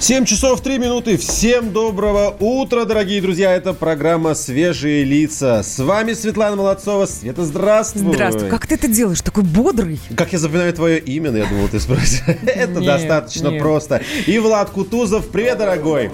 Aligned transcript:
7 0.00 0.24
часов 0.26 0.60
3 0.60 0.78
минуты. 0.78 1.16
Всем 1.16 1.72
доброго 1.72 2.34
утра, 2.38 2.84
дорогие 2.84 3.20
друзья. 3.20 3.52
Это 3.52 3.72
программа 3.74 4.34
«Свежие 4.34 5.02
лица». 5.02 5.64
С 5.64 5.80
вами 5.80 6.12
Светлана 6.12 6.54
Молодцова. 6.54 7.06
Света, 7.06 7.44
здравствуй. 7.44 8.14
Здравствуй. 8.14 8.48
Как 8.48 8.68
ты 8.68 8.76
это 8.76 8.86
делаешь? 8.86 9.20
Такой 9.22 9.42
бодрый. 9.42 9.98
Как 10.16 10.32
я 10.32 10.38
запоминаю 10.38 10.72
твое 10.72 11.00
имя, 11.00 11.32
я 11.32 11.46
думал, 11.46 11.66
ты 11.66 11.80
спросишь. 11.80 12.22
Это 12.46 12.80
достаточно 12.80 13.50
просто. 13.58 14.00
И 14.28 14.38
Влад 14.38 14.70
Кутузов. 14.70 15.28
Привет, 15.30 15.58
дорогой. 15.58 16.12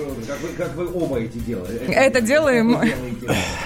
Как 0.57 0.75
вы, 0.77 0.89
оба 0.89 1.21
эти 1.21 1.37
делаете? 1.37 1.85
Это 1.87 2.23
делаем. 2.23 2.81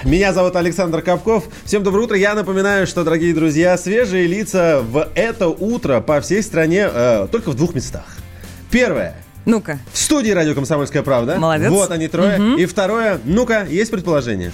Меня 0.03 0.33
зовут 0.33 0.57
Александр 0.57 1.01
Капков. 1.01 1.45
Всем 1.63 1.81
доброе 1.81 2.03
утро. 2.03 2.17
Я 2.17 2.35
напоминаю, 2.35 2.87
что, 2.87 3.05
дорогие 3.05 3.33
друзья, 3.33 3.77
свежие 3.77 4.27
лица 4.27 4.81
в 4.81 5.07
это 5.15 5.47
утро 5.47 6.01
по 6.01 6.19
всей 6.19 6.43
стране 6.43 6.89
э, 6.91 7.27
только 7.31 7.51
в 7.51 7.55
двух 7.55 7.73
местах. 7.73 8.17
Первое. 8.69 9.15
Ну-ка. 9.45 9.79
В 9.91 9.97
студии 9.97 10.31
радио 10.31 10.53
«Комсомольская 10.53 11.03
правда». 11.03 11.37
Молодец. 11.37 11.69
Вот 11.69 11.91
они 11.91 12.07
трое. 12.07 12.59
И 12.59 12.65
второе. 12.65 13.19
Ну-ка, 13.23 13.65
есть 13.69 13.91
предположение? 13.91 14.51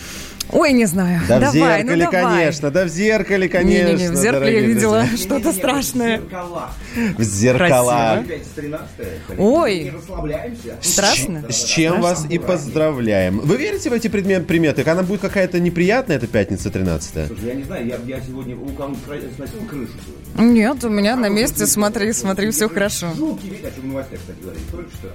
Ой, 0.52 0.74
не 0.74 0.86
знаю. 0.86 1.22
Да 1.28 1.40
давай, 1.40 1.52
в 1.52 1.54
зеркале, 1.54 2.06
ну 2.06 2.12
давай. 2.12 2.38
конечно, 2.38 2.72
да 2.72 2.86
в 2.86 2.88
зеркале, 2.90 3.50
конечно. 3.50 3.92
Не-не-не, 3.92 4.12
в 4.12 4.16
зеркале 4.16 4.54
я 4.54 4.62
видела 4.62 5.00
друзья. 5.02 5.18
что-то 5.18 5.52
страшное. 5.52 6.18
Зеркала. 6.20 6.72
В 7.18 7.24
зеркала. 7.24 8.24
Красиво. 8.24 8.36
Опять 8.36 8.56
13 8.56 8.90
Ой. 9.38 9.84
Не 9.84 9.90
расслабляемся. 9.90 10.76
Страшно? 10.82 11.44
С 11.50 11.64
чем 11.64 12.02
вас 12.02 12.26
и 12.30 12.38
поздравляем. 12.38 13.40
Вы 13.40 13.58
верите 13.58 13.90
в 13.90 13.94
эти 13.94 14.08
приметы? 14.08 14.90
Она 14.90 15.04
будет 15.04 15.22
какая-то 15.22 15.60
неприятная, 15.60 16.18
эта 16.18 16.28
пятница 16.28 16.70
13 16.70 17.28
Слушай, 17.28 17.46
я 17.46 17.54
не 17.54 17.64
знаю, 17.64 17.86
я, 17.88 17.98
я 18.06 18.22
сегодня 18.22 18.56
у 18.56 18.68
кого 18.70 18.96
сносил 19.36 19.66
крышу. 19.68 19.94
Нет, 20.38 20.84
у 20.84 20.90
меня 20.90 21.16
на 21.16 21.30
месте, 21.30 21.66
смотри, 21.66 22.14
смотри, 22.14 22.52
все 22.52 22.70
хорошо. 22.70 23.14
Жуткий 23.16 23.50
вид, 23.50 23.66
о 23.66 23.72
чем 23.72 23.82
в 23.82 23.88
новостях, 23.88 24.20
кстати, 24.20 24.38
говорили. 24.42 24.64
Только 24.72 24.90
что. 24.92 25.08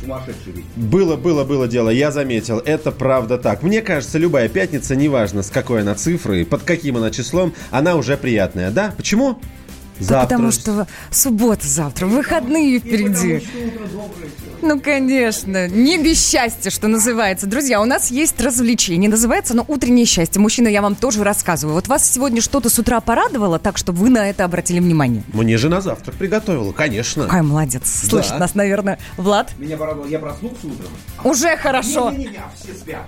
Сумасшедший. 0.00 0.64
Было, 0.76 1.16
было, 1.16 1.44
было 1.44 1.68
дело, 1.68 1.90
я 1.90 2.10
заметил. 2.10 2.58
Это 2.58 2.90
правда 2.90 3.38
так. 3.38 3.62
Мне 3.62 3.82
кажется, 3.82 4.18
любая 4.18 4.48
пятница, 4.48 4.96
неважно 4.96 5.42
с 5.42 5.50
какой 5.50 5.82
она 5.82 5.94
цифрой, 5.94 6.44
под 6.44 6.62
каким 6.62 6.96
она 6.96 7.10
числом, 7.10 7.54
она 7.70 7.96
уже 7.96 8.16
приятная. 8.16 8.70
Да? 8.70 8.94
Почему? 8.96 9.38
Да 10.00 10.22
потому 10.22 10.50
что 10.50 10.86
суббота 11.10 11.66
завтра, 11.66 12.06
выходные 12.06 12.78
впереди. 12.78 13.46
Ну, 14.62 14.80
конечно, 14.80 15.68
не 15.68 16.02
без 16.02 16.22
счастья, 16.28 16.70
что 16.70 16.88
называется. 16.88 17.46
Друзья, 17.46 17.80
у 17.80 17.84
нас 17.84 18.10
есть 18.10 18.40
развлечение, 18.40 19.08
называется 19.10 19.54
оно 19.54 19.64
«Утреннее 19.66 20.04
счастье». 20.04 20.40
Мужчина, 20.40 20.68
я 20.68 20.82
вам 20.82 20.94
тоже 20.94 21.24
рассказываю. 21.24 21.74
Вот 21.74 21.88
вас 21.88 22.08
сегодня 22.08 22.40
что-то 22.42 22.68
с 22.68 22.78
утра 22.78 23.00
порадовало, 23.00 23.58
так, 23.58 23.78
чтобы 23.78 23.98
вы 23.98 24.10
на 24.10 24.28
это 24.28 24.44
обратили 24.44 24.80
внимание? 24.80 25.22
Мне 25.32 25.56
жена 25.56 25.80
завтрак 25.80 26.16
приготовила, 26.16 26.72
конечно. 26.72 27.24
Какая 27.24 27.42
молодец. 27.42 27.82
Слышит 27.84 28.38
нас, 28.38 28.54
наверное. 28.54 28.98
Влад? 29.16 29.52
Меня 29.58 29.76
порадовало, 29.76 30.08
я 30.08 30.18
проснулся 30.18 30.66
утром. 30.66 30.90
Уже 31.24 31.56
хорошо. 31.56 32.10
Не-не-не, 32.10 32.40
все 32.62 32.74
спят. 32.74 33.06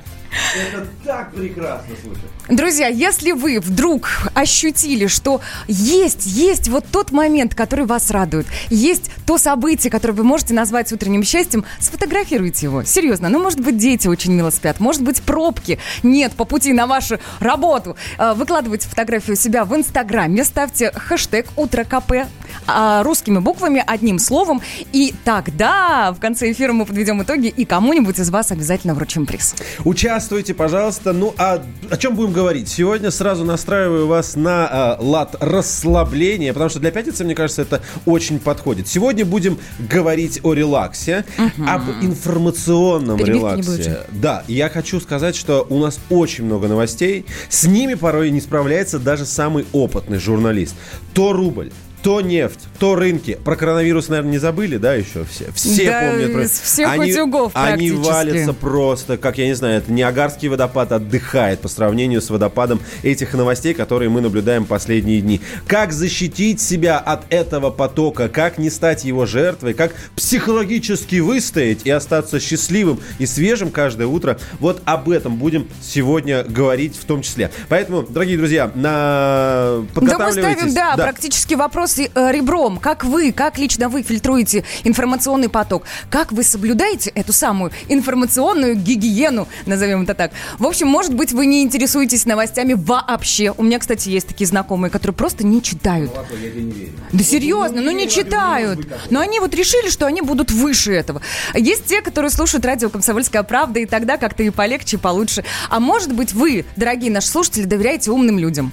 Так 1.05 1.33
прекрасно 1.33 1.95
слушать. 2.03 2.25
Друзья, 2.49 2.89
если 2.89 3.33
вы 3.33 3.61
вдруг 3.61 4.09
ощутили, 4.35 5.07
что 5.07 5.41
есть, 5.69 6.27
есть 6.27 6.69
вот 6.69 6.85
тот 6.91 7.13
момент, 7.13 7.55
который 7.55 7.87
вас 7.87 8.11
радует, 8.11 8.47
есть 8.69 9.11
то 9.27 9.39
событие, 9.39 9.91
которое 9.91 10.15
вы 10.15 10.25
можете 10.25 10.55
назвать 10.55 10.93
утренним 10.93 11.23
счастьем, 11.23 11.65
сфотографируйте 11.79 12.67
его. 12.67 12.83
Серьезно. 12.83 13.29
Ну, 13.29 13.41
может 13.43 13.61
быть, 13.61 13.77
дети 13.77 14.09
очень 14.09 14.33
мило 14.33 14.51
спят, 14.51 14.81
может 14.81 15.03
быть, 15.03 15.23
пробки 15.23 15.79
нет 16.03 16.33
по 16.33 16.45
пути 16.45 16.73
на 16.73 16.87
вашу 16.87 17.19
работу. 17.41 17.97
Э, 18.19 18.35
Выкладывайте 18.35 18.89
фотографию 18.89 19.37
себя 19.37 19.65
в 19.65 19.75
Инстаграме, 19.77 20.45
ставьте 20.45 20.91
хэштег 20.93 21.47
«Утро 21.57 21.85
КП» 21.85 22.27
а, 22.67 23.03
русскими 23.03 23.39
буквами, 23.39 23.83
одним 23.87 24.19
словом, 24.19 24.63
и 24.93 25.15
тогда 25.25 26.13
в 26.13 26.21
конце 26.21 26.53
эфира 26.53 26.73
мы 26.73 26.87
подведем 26.87 27.23
итоги, 27.23 27.49
и 27.49 27.65
кому-нибудь 27.65 28.19
из 28.19 28.31
вас 28.31 28.53
обязательно 28.53 28.95
вручим 28.95 29.27
приз. 29.27 29.55
Участвуйте, 29.85 30.55
пожалуйста. 30.55 31.13
Ну, 31.13 31.35
а 31.39 31.63
о 31.91 31.97
чем 31.97 32.15
будем 32.15 32.33
говорить? 32.33 32.69
Сегодня 32.69 33.11
сразу 33.11 33.45
настраиваю 33.45 34.07
вас 34.07 34.37
на 34.37 34.69
а, 34.71 34.97
лад 35.01 35.37
расслабления, 35.41 36.53
потому 36.53 36.71
что 36.71 36.81
для 36.81 36.91
пятницы, 36.91 37.25
мне 37.25 37.35
кажется, 37.35 37.63
это 37.63 37.83
очень 38.07 38.39
подходит. 38.39 38.89
Сегодня 38.89 39.25
будем 39.25 39.59
говорить 39.79 40.41
о 40.43 40.55
релаксе, 40.55 41.25
об 41.67 41.83
информационном 42.03 43.19
Перебивки 43.19 43.39
релаксе. 43.39 44.01
Да, 44.11 44.45
я 44.49 44.69
хочу 44.69 45.01
сказать, 45.01 45.37
что 45.37 45.67
у 45.69 45.79
нас 45.79 45.99
очень 46.11 46.45
много 46.45 46.69
новостей. 46.69 47.27
С 47.49 47.65
ними 47.65 47.95
порой 47.95 48.31
не 48.31 48.41
справляется 48.41 48.99
даже 48.99 49.25
самый 49.27 49.67
опытный 49.73 50.19
журналист. 50.19 50.75
То 51.15 51.33
рубль, 51.33 51.73
то 52.03 52.21
нефть, 52.21 52.61
то 52.79 52.97
рынки. 52.97 53.39
Про 53.45 53.57
коронавирус, 53.57 54.09
наверное, 54.09 54.33
не 54.33 54.39
забыли, 54.39 54.77
да, 54.77 54.95
еще 54.95 55.25
все? 55.25 55.53
Все 55.55 55.87
Да, 55.87 56.11
помнят. 56.11 56.33
про- 56.33 56.43
из 56.45 56.61
всех 56.61 56.99
утюгов 56.99 57.53
Они 57.55 57.91
валятся 57.93 58.53
просто, 58.53 59.17
как 59.17 59.39
я 59.39 59.47
не 59.47 59.55
знаю, 59.55 59.79
это 59.79 59.93
Ниагарский 59.93 60.49
водопад 60.49 60.93
отдыхает 60.93 61.61
по 61.61 61.69
сравнению 61.69 62.21
с 62.21 62.31
водопадом 62.31 62.81
этих 63.03 63.33
новостей, 63.35 63.75
которые 63.75 64.09
мы 64.09 64.21
наблюдаем 64.21 64.65
последние 64.65 65.21
дни. 65.21 65.41
Как 65.67 65.93
защитить 65.93 66.61
себя 66.61 66.99
от 66.99 67.23
этого 67.33 67.71
потока, 67.71 68.29
как 68.29 68.59
не 68.59 68.71
стать 68.71 69.05
его 69.05 69.25
жертвой, 69.27 69.75
как 69.75 69.93
психологически 70.17 71.21
выстоять 71.21 71.81
и 71.85 71.91
остаться 71.91 72.41
счастливым 72.41 73.01
и 73.19 73.27
свежим 73.27 73.71
каждое 73.71 74.07
утро. 74.07 74.39
Вот 74.59 74.83
об 74.85 75.09
этом 75.09 75.37
будем 75.37 75.69
сегодня 75.81 76.43
говорить 76.43 76.97
в 76.97 77.05
том 77.05 77.23
числе. 77.23 77.51
Поэтому, 77.69 78.03
дорогие 78.03 78.39
друзья, 78.39 78.71
на... 78.75 78.83
Да 78.83 79.77
мы 79.79 79.87
подготавливайтесь. 79.95 80.73
ставим, 80.73 80.75
да, 80.75 80.97
практически 80.97 81.55
вопрос 81.55 81.92
э, 81.99 82.33
ребром. 82.33 82.79
Как 82.79 83.05
вы, 83.05 83.33
как 83.33 83.59
лично 83.59 83.89
вы 83.89 84.03
фильтруете 84.03 84.65
информационный 84.85 85.49
поток? 85.49 85.85
Как 86.11 86.33
вы 86.33 86.43
соблюдаете 86.43 87.11
эту 87.11 87.33
самую 87.33 87.73
информационную 87.89 88.75
гигиену, 88.75 89.49
назовем 89.67 90.03
это 90.03 90.15
так? 90.15 90.33
В 90.59 90.67
общем, 90.67 90.89
может 90.89 91.15
быть, 91.15 91.33
вы 91.33 91.47
не 91.47 91.63
интересуетесь 91.63 92.27
новостями 92.27 92.75
вообще. 92.75 93.53
У 93.57 93.63
меня, 93.63 93.79
кстати, 93.79 94.09
есть 94.09 94.29
такие 94.29 94.47
знакомые, 94.47 94.91
которые 94.91 95.15
просто 95.15 95.45
не 95.45 95.63
читают. 95.63 96.13
Я 96.15 96.51
тебе 96.51 96.63
не 96.63 96.73
верю. 96.73 96.93
Да 97.13 97.25
серьезно, 97.25 97.81
ну 97.81 97.91
не 97.91 98.09
читают. 98.09 98.87
Но 99.11 99.21
они 99.21 99.41
вот 99.41 99.55
решили, 99.55 99.91
что 99.91 100.07
они 100.07 100.23
будут 100.23 100.51
выше 100.51 100.93
этого. 100.93 101.23
Есть 101.55 101.87
те, 101.87 102.01
которые 102.01 102.31
слушают 102.31 102.65
радио 102.65 102.89
«Комсомольская 102.89 103.43
правда», 103.43 103.81
и 103.81 103.87
тогда 103.87 104.17
как-то 104.17 104.43
и 104.43 104.51
полегче, 104.51 104.97
и 104.97 105.01
получше. 105.01 105.45
А 105.69 105.81
может 105.81 106.13
быть, 106.13 106.33
вы, 106.33 106.65
дорогие 106.77 107.11
наши 107.11 107.29
слушатели, 107.29 107.65
доверяете 107.65 108.11
умным 108.11 108.39
людям? 108.39 108.73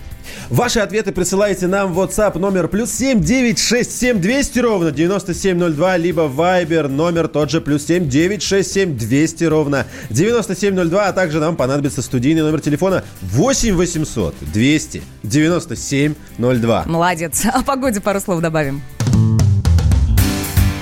Ваши 0.50 0.80
ответы 0.80 1.12
присылайте 1.12 1.68
нам 1.68 1.94
в 1.94 2.00
WhatsApp 2.00 2.38
номер 2.40 2.68
плюс 2.68 2.92
7 2.92 3.22
967 3.22 4.20
200 4.20 4.60
ровно 4.60 4.92
9702, 4.92 5.98
либо 5.98 6.24
Viber 6.24 6.88
номер 6.88 7.28
тот 7.28 7.50
же 7.50 7.62
плюс 7.62 7.86
7 7.86 8.08
967 8.10 8.98
200 8.98 9.44
ровно 9.46 9.86
9702, 10.10 11.08
а 11.08 11.14
также 11.14 11.40
нам 11.40 11.56
понадобится 11.56 12.02
студийный 12.02 12.42
номер 12.42 12.62
телефона 12.62 13.04
8 13.22 13.76
800 13.76 14.36
200 14.54 15.04
97 15.24 16.16
02. 16.38 16.84
Молодец. 16.86 17.46
О 17.54 17.64
погоде 17.64 18.02
пару 18.02 18.20
слов 18.20 18.42
добавим. 18.42 18.82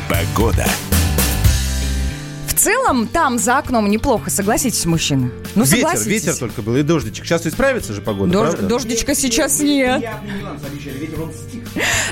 Погода. 0.09 0.65
В 2.67 2.69
целом, 2.69 3.07
там 3.07 3.39
за 3.39 3.59
окном 3.59 3.89
неплохо, 3.89 4.29
согласитесь, 4.29 4.85
мужчины? 4.85 5.31
Ну, 5.55 5.63
ветер, 5.63 5.87
согласитесь. 5.87 6.07
ветер 6.25 6.35
только 6.35 6.61
был 6.61 6.75
и 6.75 6.83
дождичек. 6.83 7.23
Сейчас 7.25 7.47
исправится 7.47 7.93
же 7.93 8.01
погода, 8.01 8.33
Дож- 8.33 8.49
правда? 8.49 8.67
дождичка 8.67 9.15
сейчас 9.15 9.61
нет. 9.61 10.03
Ветер 10.83 11.21
он 11.21 11.31
стих. 11.31 11.63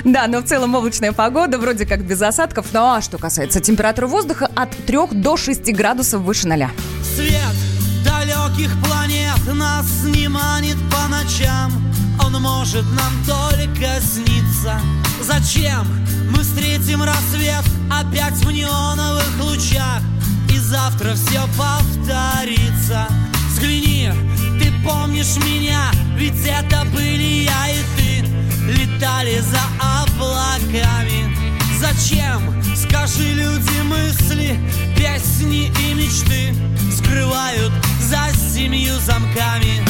Да, 0.04 0.26
но 0.26 0.40
в 0.40 0.44
целом 0.46 0.74
облачная 0.74 1.12
погода, 1.12 1.58
вроде 1.58 1.84
как 1.84 2.06
без 2.06 2.22
осадков. 2.22 2.68
Ну 2.72 2.80
а 2.80 3.02
что 3.02 3.18
касается 3.18 3.60
температуры 3.60 4.06
воздуха, 4.06 4.50
от 4.56 4.70
3 4.86 4.98
до 5.12 5.36
6 5.36 5.74
градусов 5.74 6.22
выше 6.22 6.48
ноля. 6.48 6.70
Свет 7.14 7.34
далеких 8.02 8.70
планет 8.82 9.54
нас 9.54 9.86
не 10.04 10.26
манит 10.26 10.78
по 10.90 11.06
ночам 11.10 11.70
Он 12.24 12.32
может 12.40 12.84
нам 12.92 13.12
только 13.26 14.00
сниться 14.00 14.80
Зачем 15.20 15.86
мы 16.30 16.42
встретим 16.42 17.02
рассвет 17.02 17.62
опять 17.90 18.36
в 18.36 18.50
неоновых 18.50 19.30
лучах 19.42 20.00
И 20.56 20.58
завтра 20.58 21.14
все 21.14 21.46
повторится. 21.58 23.06
Взгляни, 23.50 24.08
ты 24.58 24.72
помнишь 24.82 25.36
меня, 25.44 25.90
ведь 26.16 26.46
это 26.46 26.82
были 26.86 27.44
я 27.44 27.68
и 27.68 27.82
ты. 27.94 28.26
Летали 28.66 29.38
за 29.40 29.60
облаками. 30.00 31.36
Зачем, 31.78 32.40
скажи, 32.74 33.34
люди 33.34 33.82
мысли, 33.82 34.58
песни 34.96 35.70
и 35.78 35.92
мечты 35.92 36.54
Скрывают 36.90 37.72
за 38.00 38.34
семью 38.34 38.94
замками? 39.00 39.84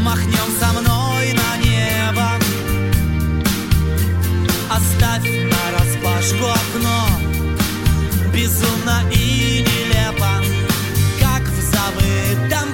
Махнем 0.00 0.48
со 0.58 0.68
мной 0.72 1.34
на 1.34 1.56
небо. 1.58 2.30
Оставь 4.70 5.28
на 5.28 5.78
распашку 5.78 6.46
окно 6.46 7.25
Безумно 8.36 9.00
и 9.10 9.64
нелепо 9.66 10.44
Как 11.18 11.40
в 11.40 11.58
забытом 11.58 12.65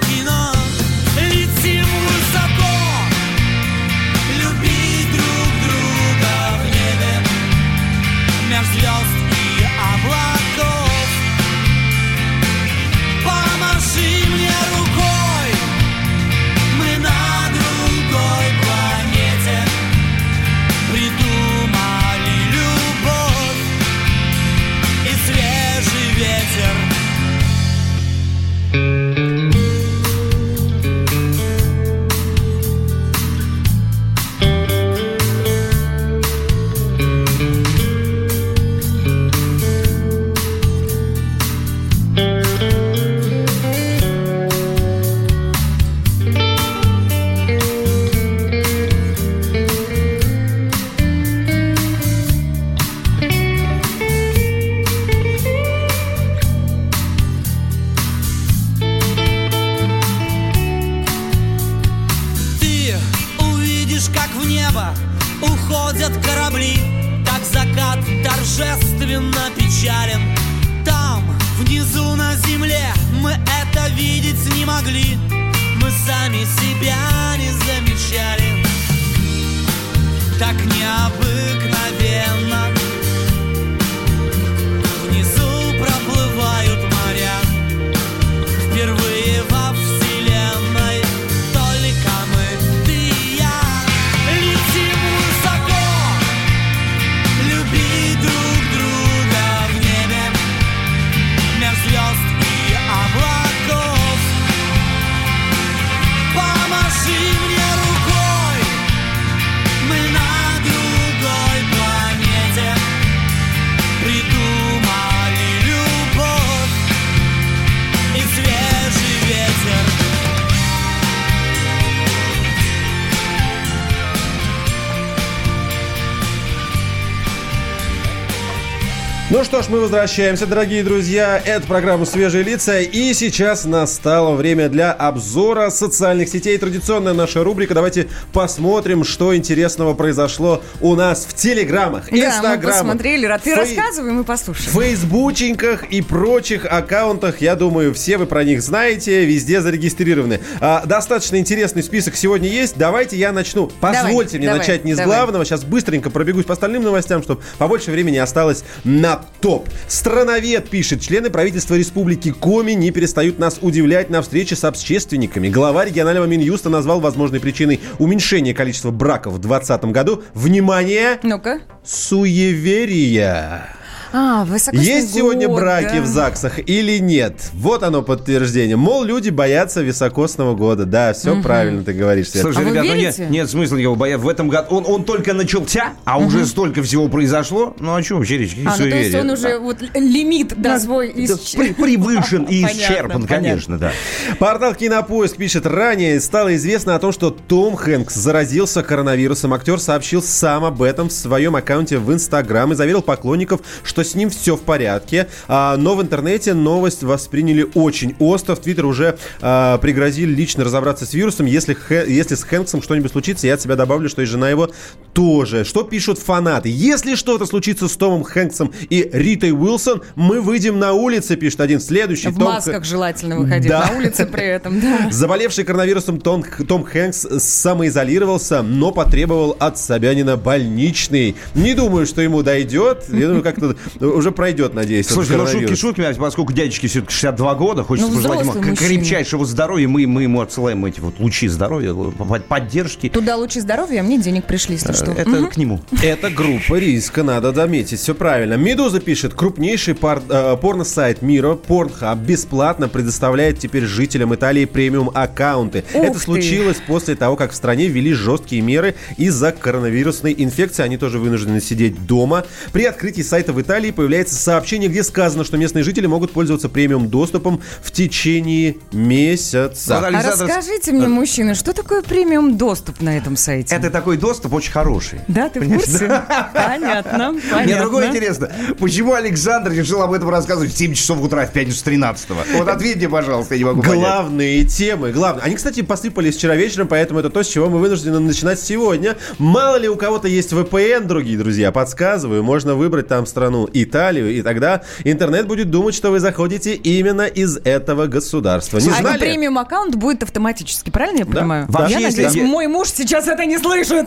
что 129.52 129.60
ж, 129.60 129.68
мы 129.68 129.80
возвращаемся, 129.80 130.46
дорогие 130.46 130.82
друзья. 130.82 131.38
Это 131.44 131.66
программа 131.66 132.06
«Свежие 132.06 132.42
лица». 132.42 132.80
И 132.80 133.12
сейчас 133.12 133.66
настало 133.66 134.34
время 134.34 134.70
для 134.70 134.92
обзора 134.94 135.68
социальных 135.68 136.30
сетей. 136.30 136.56
Традиционная 136.56 137.12
наша 137.12 137.44
рубрика. 137.44 137.74
Давайте 137.74 138.08
посмотрим, 138.32 139.04
что 139.04 139.36
интересного 139.36 139.92
произошло 139.92 140.62
у 140.80 140.94
нас 140.94 141.26
в 141.28 141.34
телеграммах, 141.34 142.06
Да, 142.06 142.16
мы 142.16 142.18
инстаграмах. 142.24 142.78
посмотрели. 142.78 143.28
Ра- 143.28 143.38
Ты 143.44 143.50
фей- 143.50 143.56
рассказывай, 143.56 144.12
мы 144.12 144.24
послушаем. 144.24 144.70
фейсбученьках 144.70 145.84
и 145.84 146.00
прочих 146.00 146.64
аккаунтах, 146.64 147.42
я 147.42 147.54
думаю, 147.54 147.92
все 147.92 148.16
вы 148.16 148.24
про 148.24 148.44
них 148.44 148.62
знаете, 148.62 149.26
везде 149.26 149.60
зарегистрированы. 149.60 150.40
А, 150.60 150.82
достаточно 150.86 151.36
интересный 151.36 151.82
список 151.82 152.16
сегодня 152.16 152.48
есть. 152.48 152.78
Давайте 152.78 153.18
я 153.18 153.32
начну. 153.32 153.70
Позвольте 153.82 154.38
Давай, 154.38 154.38
мне 154.38 154.46
давай, 154.46 154.58
начать 154.60 154.84
не 154.86 154.94
с 154.94 154.96
давай. 154.96 155.14
главного. 155.18 155.44
Сейчас 155.44 155.62
быстренько 155.62 156.08
пробегусь 156.08 156.46
по 156.46 156.54
остальным 156.54 156.84
новостям, 156.84 157.22
чтобы 157.22 157.42
побольше 157.58 157.90
времени 157.90 158.16
осталось 158.16 158.64
на 158.84 159.20
топ. 159.42 159.68
Страновед 159.88 160.70
пишет, 160.70 161.02
члены 161.02 161.28
правительства 161.28 161.74
Республики 161.74 162.30
Коми 162.32 162.72
не 162.72 162.90
перестают 162.92 163.38
нас 163.38 163.58
удивлять 163.60 164.08
на 164.08 164.22
встрече 164.22 164.56
с 164.56 164.64
общественниками. 164.64 165.50
Глава 165.50 165.84
регионального 165.84 166.24
Минюста 166.24 166.70
назвал 166.70 167.00
возможной 167.00 167.40
причиной 167.40 167.80
уменьшения 167.98 168.54
количества 168.54 168.90
браков 168.90 169.34
в 169.34 169.38
2020 169.38 169.84
году. 169.92 170.22
Внимание! 170.32 171.18
Ну-ка. 171.22 171.60
Суеверия. 171.84 173.66
А, 174.12 174.46
Есть 174.72 175.14
сегодня 175.14 175.48
год, 175.48 175.60
браки 175.60 175.96
да. 175.96 176.02
в 176.02 176.06
ЗАГСах 176.06 176.58
или 176.68 176.98
нет? 176.98 177.34
Вот 177.54 177.82
оно 177.82 178.02
подтверждение. 178.02 178.76
Мол, 178.76 179.04
люди 179.04 179.30
боятся 179.30 179.80
високосного 179.82 180.54
года. 180.54 180.84
Да, 180.84 181.12
все 181.12 181.40
правильно 181.42 181.82
ты 181.82 181.92
говоришь. 181.92 182.28
Свет. 182.30 182.42
Слушай, 182.42 182.58
А 182.58 182.60
вы 182.64 182.70
ребят, 182.70 182.84
ну 182.86 182.94
нет, 182.94 183.18
нет 183.30 183.50
смысла 183.50 183.76
его 183.76 183.94
бояться. 183.96 184.24
В 184.24 184.28
этом 184.28 184.48
году 184.48 184.76
он, 184.76 184.84
он 184.86 185.04
только 185.04 185.32
начался, 185.32 185.94
а 186.04 186.18
уже 186.18 186.44
столько 186.46 186.82
всего 186.82 187.08
произошло. 187.08 187.74
Ну 187.80 187.94
а 187.94 188.02
что 188.02 188.16
вообще 188.16 188.38
речь? 188.38 188.50
Какие 188.50 188.66
А, 188.66 188.70
ну 188.78 188.90
то 188.90 188.96
есть 188.96 189.14
он 189.14 189.30
уже 189.30 189.58
вот 189.58 189.78
лимит, 189.94 190.54
да, 190.60 190.78
свой 190.78 191.12
Да, 191.14 191.20
исч- 191.22 191.56
при- 191.56 191.72
превышен 191.72 192.42
и 192.50 192.62
Понятно, 192.62 192.78
исчерпан, 192.80 193.08
понятно. 193.22 193.26
конечно, 193.28 193.78
да. 193.78 193.92
Портал 194.38 194.74
Кинопоиск 194.74 195.36
пишет, 195.36 195.64
ранее 195.66 196.20
стало 196.20 196.54
известно 196.56 196.94
о 196.94 196.98
том, 196.98 197.12
что 197.12 197.30
Том 197.30 197.76
Хэнкс 197.76 198.14
заразился 198.14 198.82
коронавирусом. 198.82 199.54
Актер 199.54 199.80
сообщил 199.80 200.22
сам 200.22 200.64
об 200.64 200.82
этом 200.82 201.08
в 201.08 201.12
своем 201.12 201.56
аккаунте 201.56 201.98
в 201.98 202.12
Инстаграм 202.12 202.72
и 202.72 202.74
заверил 202.74 203.02
поклонников, 203.02 203.60
что 203.82 204.01
с 204.04 204.14
ним 204.14 204.30
все 204.30 204.56
в 204.56 204.62
порядке. 204.62 205.28
А, 205.48 205.76
но 205.76 205.94
в 205.94 206.02
интернете 206.02 206.54
новость 206.54 207.02
восприняли 207.02 207.66
очень 207.74 208.14
остро. 208.18 208.54
В 208.54 208.60
Твиттер 208.60 208.86
уже 208.86 209.18
а, 209.40 209.78
пригрозили 209.78 210.32
лично 210.34 210.64
разобраться 210.64 211.06
с 211.06 211.14
вирусом. 211.14 211.46
Если, 211.46 211.76
если 212.10 212.34
с 212.34 212.42
Хэнксом 212.44 212.82
что-нибудь 212.82 213.12
случится, 213.12 213.46
я 213.46 213.54
от 213.54 213.60
себя 213.60 213.76
добавлю, 213.76 214.08
что 214.08 214.22
и 214.22 214.24
жена 214.24 214.50
его 214.50 214.70
тоже. 215.12 215.64
Что 215.64 215.82
пишут 215.84 216.18
фанаты? 216.18 216.68
Если 216.68 217.14
что-то 217.14 217.46
случится 217.46 217.88
с 217.88 217.96
Томом 217.96 218.22
Хэнксом 218.24 218.72
и 218.90 219.08
Ритой 219.12 219.52
Уилсон, 219.52 220.02
мы 220.14 220.40
выйдем 220.40 220.78
на 220.78 220.92
улицы, 220.92 221.36
пишет 221.36 221.60
один 221.60 221.80
следующий. 221.80 222.28
В 222.28 222.34
Том 222.38 222.44
масках 222.44 222.84
желательно 222.84 223.38
выходить 223.38 223.68
Да. 223.68 223.86
на 223.90 223.98
улице 223.98 224.26
при 224.26 224.44
этом, 224.44 224.80
да. 224.80 225.08
Заболевший 225.10 225.64
коронавирусом 225.64 226.20
Том, 226.20 226.44
Том 226.66 226.84
Хэнкс 226.84 227.26
самоизолировался, 227.38 228.62
но 228.62 228.92
потребовал 228.92 229.56
от 229.58 229.78
Собянина 229.78 230.36
больничный. 230.36 231.36
Не 231.54 231.74
думаю, 231.74 232.06
что 232.06 232.22
ему 232.22 232.42
дойдет. 232.42 233.04
Я 233.08 233.26
думаю, 233.28 233.42
как-то 233.42 233.76
уже 234.00 234.32
пройдет, 234.32 234.74
надеюсь. 234.74 235.06
Слушай, 235.08 235.36
ну 235.36 235.46
шутки 235.46 235.74
шутками, 235.74 236.08
а 236.08 236.14
поскольку 236.14 236.52
дядечке 236.52 236.88
все-таки 236.88 237.12
62 237.12 237.54
года, 237.54 237.82
хочется 237.84 238.10
Ну, 238.10 238.16
пожелать 238.16 238.78
крепчайшего 238.78 239.44
здоровья, 239.44 239.88
мы, 239.88 240.06
мы 240.06 240.22
ему 240.24 240.40
отсылаем 240.40 240.84
эти 240.84 241.00
вот 241.00 241.18
лучи 241.18 241.48
здоровья, 241.48 241.94
под- 241.94 242.44
поддержки. 242.46 243.08
Туда 243.08 243.36
лучи 243.36 243.60
здоровья, 243.60 244.00
а 244.00 244.02
мне 244.02 244.18
денег 244.18 244.44
пришли, 244.44 244.74
если 244.74 244.92
что. 244.92 245.10
Это 245.12 245.46
к 245.46 245.56
нему. 245.56 245.80
Это 246.02 246.30
группа 246.30 246.76
риска, 246.78 247.22
надо 247.22 247.52
заметить, 247.52 247.98
все 248.00 248.14
правильно. 248.14 248.54
Медуза 248.54 249.00
пишет, 249.00 249.34
крупнейший 249.34 249.94
пар- 249.94 250.22
э, 250.28 250.56
порно-сайт 250.60 251.22
мира, 251.22 251.52
Pornhub, 251.68 252.24
бесплатно 252.24 252.88
предоставляет 252.88 253.58
теперь 253.58 253.84
жителям 253.84 254.34
Италии 254.34 254.64
премиум-аккаунты. 254.64 255.84
Ух 255.94 256.02
Это 256.04 256.14
ты. 256.14 256.18
случилось 256.20 256.78
после 256.86 257.14
того, 257.16 257.36
как 257.36 257.52
в 257.52 257.54
стране 257.54 257.88
ввели 257.88 258.12
жесткие 258.12 258.62
меры 258.62 258.94
из-за 259.16 259.52
коронавирусной 259.52 260.34
инфекции. 260.36 260.82
Они 260.82 260.96
тоже 260.96 261.18
вынуждены 261.18 261.60
сидеть 261.60 262.06
дома. 262.06 262.44
При 262.72 262.84
открытии 262.84 263.22
сайта 263.22 263.52
в 263.52 263.60
Италии 263.60 263.81
появляется 263.90 264.34
сообщение, 264.34 264.88
где 264.88 265.02
сказано, 265.02 265.44
что 265.44 265.56
местные 265.56 265.82
жители 265.84 266.06
могут 266.06 266.32
пользоваться 266.32 266.68
премиум-доступом 266.68 267.60
в 267.82 267.90
течение 267.90 268.76
месяца. 268.92 270.00
Вот 270.00 270.14
А 270.14 270.22
расскажите 270.22 270.92
мне, 270.92 271.08
мужчины, 271.08 271.54
что 271.54 271.72
такое 271.72 272.02
премиум 272.02 272.56
доступ 272.56 273.00
на 273.00 273.16
этом 273.16 273.36
сайте? 273.36 273.74
Это 273.74 273.90
такой 273.90 274.16
доступ 274.16 274.54
очень 274.54 274.72
хороший. 274.72 275.20
Да, 275.28 275.48
ты 275.48 275.60
в 275.60 275.72
курсе? 275.72 276.22
Понятно, 276.54 277.32
Мне 277.32 277.42
понятно. 277.50 277.82
другое 277.82 278.08
интересно. 278.08 278.50
Почему 278.78 279.14
Александр 279.14 279.72
решил 279.72 280.02
об 280.02 280.12
этом 280.12 280.28
рассказывать 280.30 280.72
в 280.72 280.76
7 280.76 280.94
часов 280.94 281.20
утра 281.20 281.46
в 281.46 281.52
пятницу 281.52 281.84
13 281.84 282.30
Вот 282.56 282.68
ответь 282.68 282.96
мне, 282.96 283.08
пожалуйста, 283.08 283.54
я 283.54 283.58
не 283.58 283.64
могу 283.64 283.82
понять. 283.82 283.98
Главные 283.98 284.64
темы, 284.64 285.12
главные. 285.12 285.44
Они, 285.44 285.56
кстати, 285.56 285.82
посыпались 285.82 286.36
вчера 286.36 286.54
вечером, 286.56 286.88
поэтому 286.88 287.20
это 287.20 287.30
то, 287.30 287.42
с 287.42 287.48
чего 287.48 287.68
мы 287.68 287.78
вынуждены 287.78 288.18
начинать 288.20 288.60
сегодня. 288.60 289.16
Мало 289.38 289.76
ли 289.76 289.88
у 289.88 289.96
кого-то 289.96 290.28
есть 290.28 290.52
VPN, 290.52 291.04
другие 291.06 291.38
друзья, 291.38 291.72
подсказываю. 291.72 292.42
Можно 292.42 292.74
выбрать 292.74 293.08
там 293.08 293.26
страну 293.26 293.61
Италию, 293.72 294.30
и 294.32 294.42
тогда 294.42 294.82
интернет 295.04 295.46
будет 295.46 295.70
думать, 295.70 295.94
что 295.94 296.10
вы 296.10 296.20
заходите 296.20 296.74
именно 296.74 297.22
из 297.22 297.56
этого 297.64 298.06
государства. 298.06 298.78
Не 298.78 298.88
а 298.90 298.94
знали? 298.94 299.18
премиум 299.18 299.58
аккаунт 299.58 299.96
будет 299.96 300.22
автоматически, 300.22 300.90
правильно 300.90 301.20
я 301.20 301.26
понимаю? 301.26 301.66
Вообще, 301.68 301.94
я 301.94 302.00
если- 302.08 302.22
надеюсь, 302.24 302.44
я- 302.44 302.50
мой 302.50 302.66
муж 302.66 302.88
сейчас 302.88 303.28
это 303.28 303.44
не 303.44 303.58
слышит. 303.58 304.06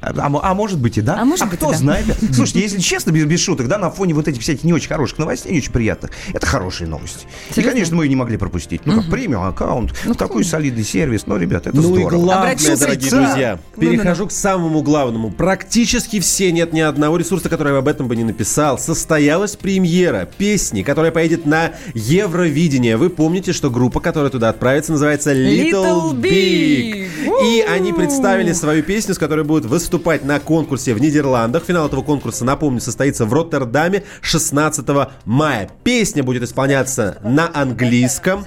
А, 0.00 0.12
а 0.18 0.50
а 0.50 0.54
может 0.54 0.78
быть 0.78 0.98
и 0.98 1.00
да. 1.00 1.18
А 1.20 1.24
может 1.24 1.46
быть 1.46 1.54
и 1.54 1.56
кто 1.56 1.70
да. 1.70 1.76
знает. 1.76 2.04
Слушайте, 2.32 2.60
если 2.60 2.78
честно, 2.80 3.10
без, 3.10 3.24
без 3.24 3.40
шуток, 3.40 3.68
да, 3.68 3.78
на 3.78 3.90
фоне 3.90 4.14
вот 4.14 4.28
этих 4.28 4.42
всяких 4.42 4.64
не 4.64 4.72
очень 4.72 4.88
хороших 4.88 5.18
новостей, 5.18 5.52
не 5.52 5.58
очень 5.58 5.72
приятных, 5.72 6.10
это 6.32 6.46
хорошие 6.46 6.88
новости. 6.88 7.26
И, 7.54 7.62
конечно, 7.62 7.96
мы 7.96 8.04
ее 8.04 8.10
не 8.10 8.16
могли 8.16 8.36
пропустить. 8.36 8.82
Ну, 8.84 9.00
как 9.00 9.10
премиум 9.10 9.44
аккаунт, 9.44 9.94
такой 10.18 10.44
солидный 10.44 10.84
сервис. 10.84 11.26
Ну, 11.26 11.36
ребят, 11.36 11.66
это 11.66 11.76
Ну 11.76 11.82
и 11.82 11.86
здорово. 12.00 12.10
главное, 12.10 12.52
Обратился 12.52 12.80
дорогие 12.84 13.04
лица. 13.06 13.16
друзья, 13.16 13.58
перехожу 13.78 14.26
к 14.26 14.32
самому 14.32 14.82
главному. 14.82 15.30
Практически 15.30 16.20
все, 16.20 16.52
нет 16.52 16.72
ни 16.72 16.80
одного 16.80 17.16
ресурса, 17.16 17.48
который 17.48 17.78
об 17.78 17.88
этом 17.88 18.08
бы 18.08 18.16
не 18.16 18.24
написал. 18.24 18.78
Состоялась 18.96 19.56
премьера 19.56 20.26
песни, 20.38 20.82
которая 20.82 21.12
поедет 21.12 21.44
на 21.44 21.72
Евровидение. 21.92 22.96
Вы 22.96 23.10
помните, 23.10 23.52
что 23.52 23.70
группа, 23.70 24.00
которая 24.00 24.30
туда 24.30 24.48
отправится, 24.48 24.92
называется 24.92 25.34
Little, 25.34 26.14
Little 26.14 26.14
Big. 26.14 26.22
Big. 26.22 27.06
И 27.44 27.60
они 27.60 27.92
представили 27.92 28.52
свою 28.52 28.82
песню, 28.82 29.14
с 29.14 29.18
которой 29.18 29.44
будут 29.44 29.66
выступать 29.66 30.24
на 30.24 30.40
конкурсе 30.40 30.94
в 30.94 31.00
Нидерландах. 31.00 31.64
Финал 31.64 31.88
этого 31.88 32.02
конкурса, 32.02 32.46
напомню, 32.46 32.80
состоится 32.80 33.26
в 33.26 33.32
Роттердаме 33.34 34.04
16 34.22 34.86
мая. 35.26 35.68
Песня 35.84 36.22
будет 36.22 36.42
исполняться 36.44 37.18
на 37.22 37.50
английском. 37.52 38.46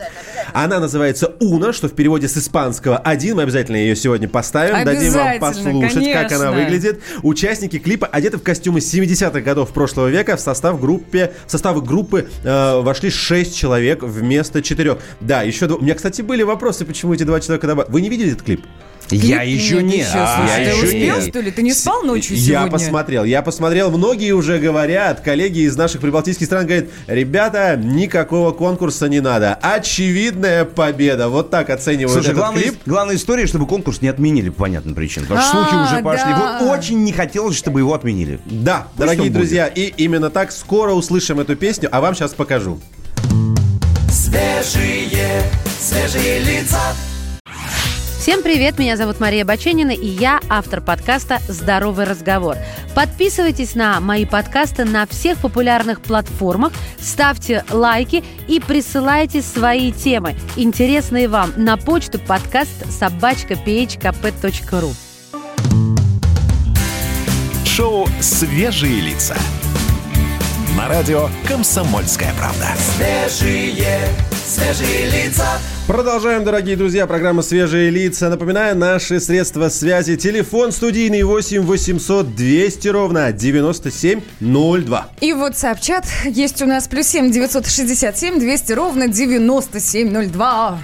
Она 0.54 0.80
называется 0.80 1.36
«Уна», 1.40 1.74
что 1.74 1.88
в 1.88 1.94
переводе 1.94 2.28
с 2.28 2.36
испанского 2.38 2.98
«один». 2.98 3.36
Мы 3.36 3.44
обязательно 3.44 3.76
ее 3.76 3.96
сегодня 3.96 4.28
поставим, 4.28 4.84
дадим 4.84 5.14
вам 5.14 5.40
послушать, 5.40 6.12
как 6.12 6.32
она 6.32 6.46
конечно. 6.46 6.52
выглядит. 6.52 7.02
Участники 7.22 7.78
клипа 7.78 8.08
одеты 8.08 8.38
в 8.38 8.42
костюмы 8.42 8.80
70-х 8.80 9.42
годов 9.42 9.70
прошлого 9.70 10.08
века. 10.08 10.38
В 10.40 10.44
состав, 10.44 10.80
группе, 10.80 11.34
в 11.46 11.52
состав 11.52 11.84
группы 11.86 12.28
э, 12.44 12.82
вошли 12.82 13.10
6 13.10 13.56
человек 13.56 14.04
вместо 14.04 14.62
4. 14.62 14.98
Да, 15.22 15.42
еще... 15.44 15.66
дво- 15.66 15.78
У 15.80 15.82
меня, 15.84 15.96
кстати, 15.96 16.22
были 16.22 16.44
вопросы, 16.44 16.86
почему 16.86 17.14
эти 17.14 17.24
два 17.24 17.40
человека 17.40 17.68
добавили. 17.68 17.92
Вы 17.92 18.02
не 18.02 18.10
видели 18.10 18.32
этот 18.32 18.44
клип? 18.44 18.66
Я 19.12 19.42
еще 19.44 19.76
нет 19.76 19.84
не. 19.86 19.98
еще, 20.00 20.10
А, 20.16 20.36
слушай, 20.38 20.50
я 20.50 20.72
ты 20.72 20.78
еще 20.78 20.86
успел, 20.88 21.16
нет. 21.20 21.30
что 21.30 21.40
ли? 21.42 21.52
Ты 21.52 21.62
не 21.64 21.74
спал 21.74 22.04
ночью 22.04 22.36
Я 22.38 22.42
сегодня? 22.60 22.72
посмотрел, 22.72 23.24
я 23.24 23.42
посмотрел. 23.42 23.90
Многие 23.92 24.32
уже 24.34 24.60
говорят, 24.60 25.22
коллеги 25.22 25.60
из 25.62 25.76
наших 25.76 26.02
прибалтийских 26.02 26.46
стран 26.46 26.66
говорят, 26.66 26.86
ребята, 27.08 27.76
никакого 27.82 28.52
конкурса 28.52 29.08
не 29.10 29.20
надо. 29.20 29.56
Очевидная 29.62 30.66
победа. 30.66 31.30
Вот 31.30 31.50
так 31.50 31.70
оценивают 31.70 32.12
Слушай, 32.14 32.28
этот 32.28 32.38
главная, 32.38 32.62
клип. 32.64 32.76
главная 32.86 33.16
история, 33.16 33.48
чтобы 33.48 33.66
конкурс 33.68 34.02
не 34.02 34.08
отменили 34.10 34.50
по 34.50 34.64
понятным 34.64 34.94
причинам. 34.96 35.28
Потому 35.28 35.48
что 35.48 35.58
А, 35.58 35.66
слухи 35.70 35.94
уже 35.94 36.04
пошли. 36.04 36.32
да. 36.32 36.60
Вот 36.62 36.78
очень 36.80 37.04
не 37.04 37.12
хотелось, 37.12 37.56
чтобы 37.58 37.80
его 37.80 37.94
отменили. 37.94 38.40
Да, 38.46 38.88
Пусть 38.96 39.00
дорогие 39.00 39.30
друзья, 39.32 39.68
и 39.68 39.92
именно 39.98 40.30
так 40.30 40.52
скоро 40.52 40.92
услышим 40.94 41.40
эту 41.40 41.56
песню, 41.56 41.90
а 41.92 42.00
вам 42.02 42.14
сейчас 42.16 42.34
покажу. 42.34 42.80
Свежие, 44.12 45.44
свежие 45.80 46.40
лица. 46.40 46.80
Всем 48.30 48.44
привет, 48.44 48.78
меня 48.78 48.96
зовут 48.96 49.20
Мария 49.20 49.44
Баченина, 49.44 49.90
и 49.90 50.06
я 50.06 50.40
автор 50.50 50.82
подкаста 50.82 51.40
«Здоровый 51.48 52.06
разговор». 52.06 52.58
Подписывайтесь 52.94 53.74
на 53.74 54.00
мои 54.00 54.24
подкасты 54.26 54.86
на 54.86 55.08
всех 55.08 55.40
популярных 55.40 56.00
платформах, 56.00 56.72
ставьте 57.00 57.66
лайки 57.72 58.24
и 58.48 58.60
присылайте 58.60 59.42
свои 59.42 59.92
темы, 59.92 60.36
интересные 60.58 61.28
вам, 61.28 61.54
на 61.58 61.76
почту 61.76 62.20
подкаст 62.20 62.70
собачка 62.92 63.56
phkp.ru. 63.56 64.94
Шоу 67.66 68.08
«Свежие 68.22 69.02
лица». 69.02 69.36
На 70.78 70.88
радио 70.88 71.30
«Комсомольская 71.48 72.36
правда». 72.36 72.68
Свежие, 72.78 74.08
свежие 74.46 75.10
лица. 75.10 75.48
Продолжаем, 75.90 76.44
дорогие 76.44 76.76
друзья, 76.76 77.08
программа 77.08 77.42
«Свежие 77.42 77.90
лица». 77.90 78.30
Напоминаю, 78.30 78.78
наши 78.78 79.20
средства 79.20 79.70
связи. 79.70 80.18
Телефон 80.18 80.72
студийный 80.72 81.24
8 81.24 81.62
800 81.62 82.36
200 82.36 82.88
ровно 82.90 83.32
9702. 83.32 85.10
И 85.20 85.32
WhatsApp-чат 85.32 86.06
есть 86.26 86.62
у 86.62 86.68
нас 86.68 86.88
плюс 86.88 87.08
7 87.08 87.32
967 87.32 88.40
200 88.40 88.72
ровно 88.74 89.08
9702. 89.08 90.80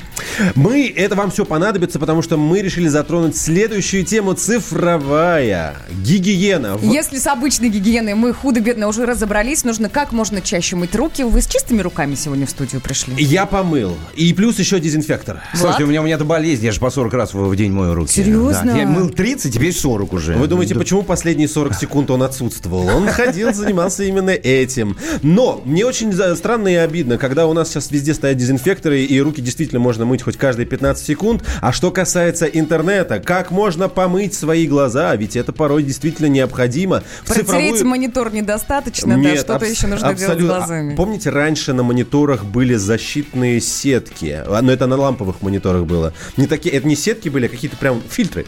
Мы, 0.55 0.91
это 0.95 1.15
вам 1.15 1.29
все 1.29 1.45
понадобится, 1.45 2.00
потому 2.00 2.24
что 2.24 2.38
мы 2.38 2.62
решили 2.62 2.88
затронуть 2.88 3.38
следующую 3.38 4.05
тему 4.05 4.33
цифровая 4.33 5.75
гигиена. 6.03 6.79
Если 6.81 7.19
с 7.19 7.27
обычной 7.27 7.69
гигиеной 7.69 8.15
мы 8.15 8.33
худо-бедно 8.33 8.88
уже 8.88 9.05
разобрались, 9.05 9.63
нужно 9.63 9.88
как 9.89 10.12
можно 10.12 10.41
чаще 10.41 10.75
мыть 10.75 10.95
руки. 10.95 11.24
Вы 11.24 11.41
с 11.41 11.47
чистыми 11.47 11.81
руками 11.81 12.15
сегодня 12.15 12.47
в 12.47 12.50
студию 12.50 12.81
пришли? 12.81 13.13
Я 13.24 13.45
помыл. 13.45 13.95
И 14.15 14.33
плюс 14.33 14.57
еще 14.57 14.79
дезинфектор. 14.99 15.41
Слушайте, 15.53 15.83
у 15.83 15.87
меня, 15.87 16.01
у 16.01 16.05
меня 16.05 16.15
это 16.15 16.25
болезнь, 16.25 16.63
я 16.65 16.71
же 16.71 16.79
по 16.79 16.89
40 16.89 17.13
раз 17.13 17.33
в, 17.33 17.37
в 17.47 17.55
день 17.55 17.71
мою 17.71 17.93
руки. 17.93 18.11
Серьезно? 18.11 18.73
Да. 18.73 18.77
Я 18.77 18.87
мыл 18.87 19.09
30, 19.09 19.53
теперь 19.53 19.73
40 19.73 20.13
уже. 20.13 20.33
Вы 20.35 20.47
думаете, 20.47 20.73
Да. 20.73 20.79
почему 20.79 21.03
последние 21.03 21.47
40 21.47 21.73
секунд 21.75 22.09
он 22.11 22.23
отсутствовал? 22.23 22.87
Он 22.87 23.07
ходил, 23.07 23.53
занимался 23.53 24.03
именно 24.03 24.29
этим. 24.31 24.97
Но 25.21 25.61
мне 25.65 25.85
очень 25.85 26.13
странно 26.35 26.67
и 26.69 26.75
обидно, 26.75 27.17
когда 27.17 27.47
у 27.47 27.53
нас 27.53 27.69
сейчас 27.69 27.91
везде 27.91 28.13
стоят 28.13 28.37
дезинфекторы, 28.37 29.01
и 29.01 29.21
руки 29.21 29.41
действительно 29.41 29.79
можно 29.79 30.05
мыть 30.05 30.21
хоть 30.21 30.37
каждые 30.37 30.65
15 30.65 31.05
секунд. 31.05 31.43
А 31.61 31.71
что 31.71 31.91
касается 31.91 32.45
интернета, 32.45 33.19
как 33.19 33.51
можно 33.51 33.89
помыть 33.89 34.33
свои 34.33 34.67
глаза? 34.67 35.15
Ведь 35.15 35.35
это 35.35 35.51
порой 35.53 35.83
действительно 35.83 36.27
необходимо. 36.27 37.03
В 37.23 37.27
Протереть 37.27 37.47
цифровую- 37.77 37.85
монитор 37.85 38.33
недостаточно, 38.33 39.15
да, 39.15 39.19
Нет, 39.21 39.37
что-то 39.39 39.55
абс- 39.55 39.69
еще 39.69 39.87
нужно 39.87 40.07
делать 40.13 40.21
абсолютно. 40.23 40.57
глазами. 40.57 40.93
А 40.93 40.95
Помните, 40.95 41.29
раньше 41.29 41.73
на 41.73 41.83
мониторах 41.83 42.45
были 42.45 42.75
защитные 42.75 43.59
сетки? 43.61 44.41
А, 44.45 44.61
Но 44.61 44.71
это 44.71 44.84
на 44.87 44.95
ламповых 44.95 45.41
мониторах 45.41 45.85
было. 45.85 46.13
Не 46.37 46.47
такие, 46.47 46.75
это 46.75 46.87
не 46.87 46.95
сетки 46.95 47.29
были, 47.29 47.45
а 47.45 47.49
какие-то 47.49 47.77
прям 47.77 48.01
фильтры. 48.09 48.45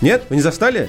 Нет? 0.00 0.24
Вы 0.28 0.36
не 0.36 0.42
застали? 0.42 0.88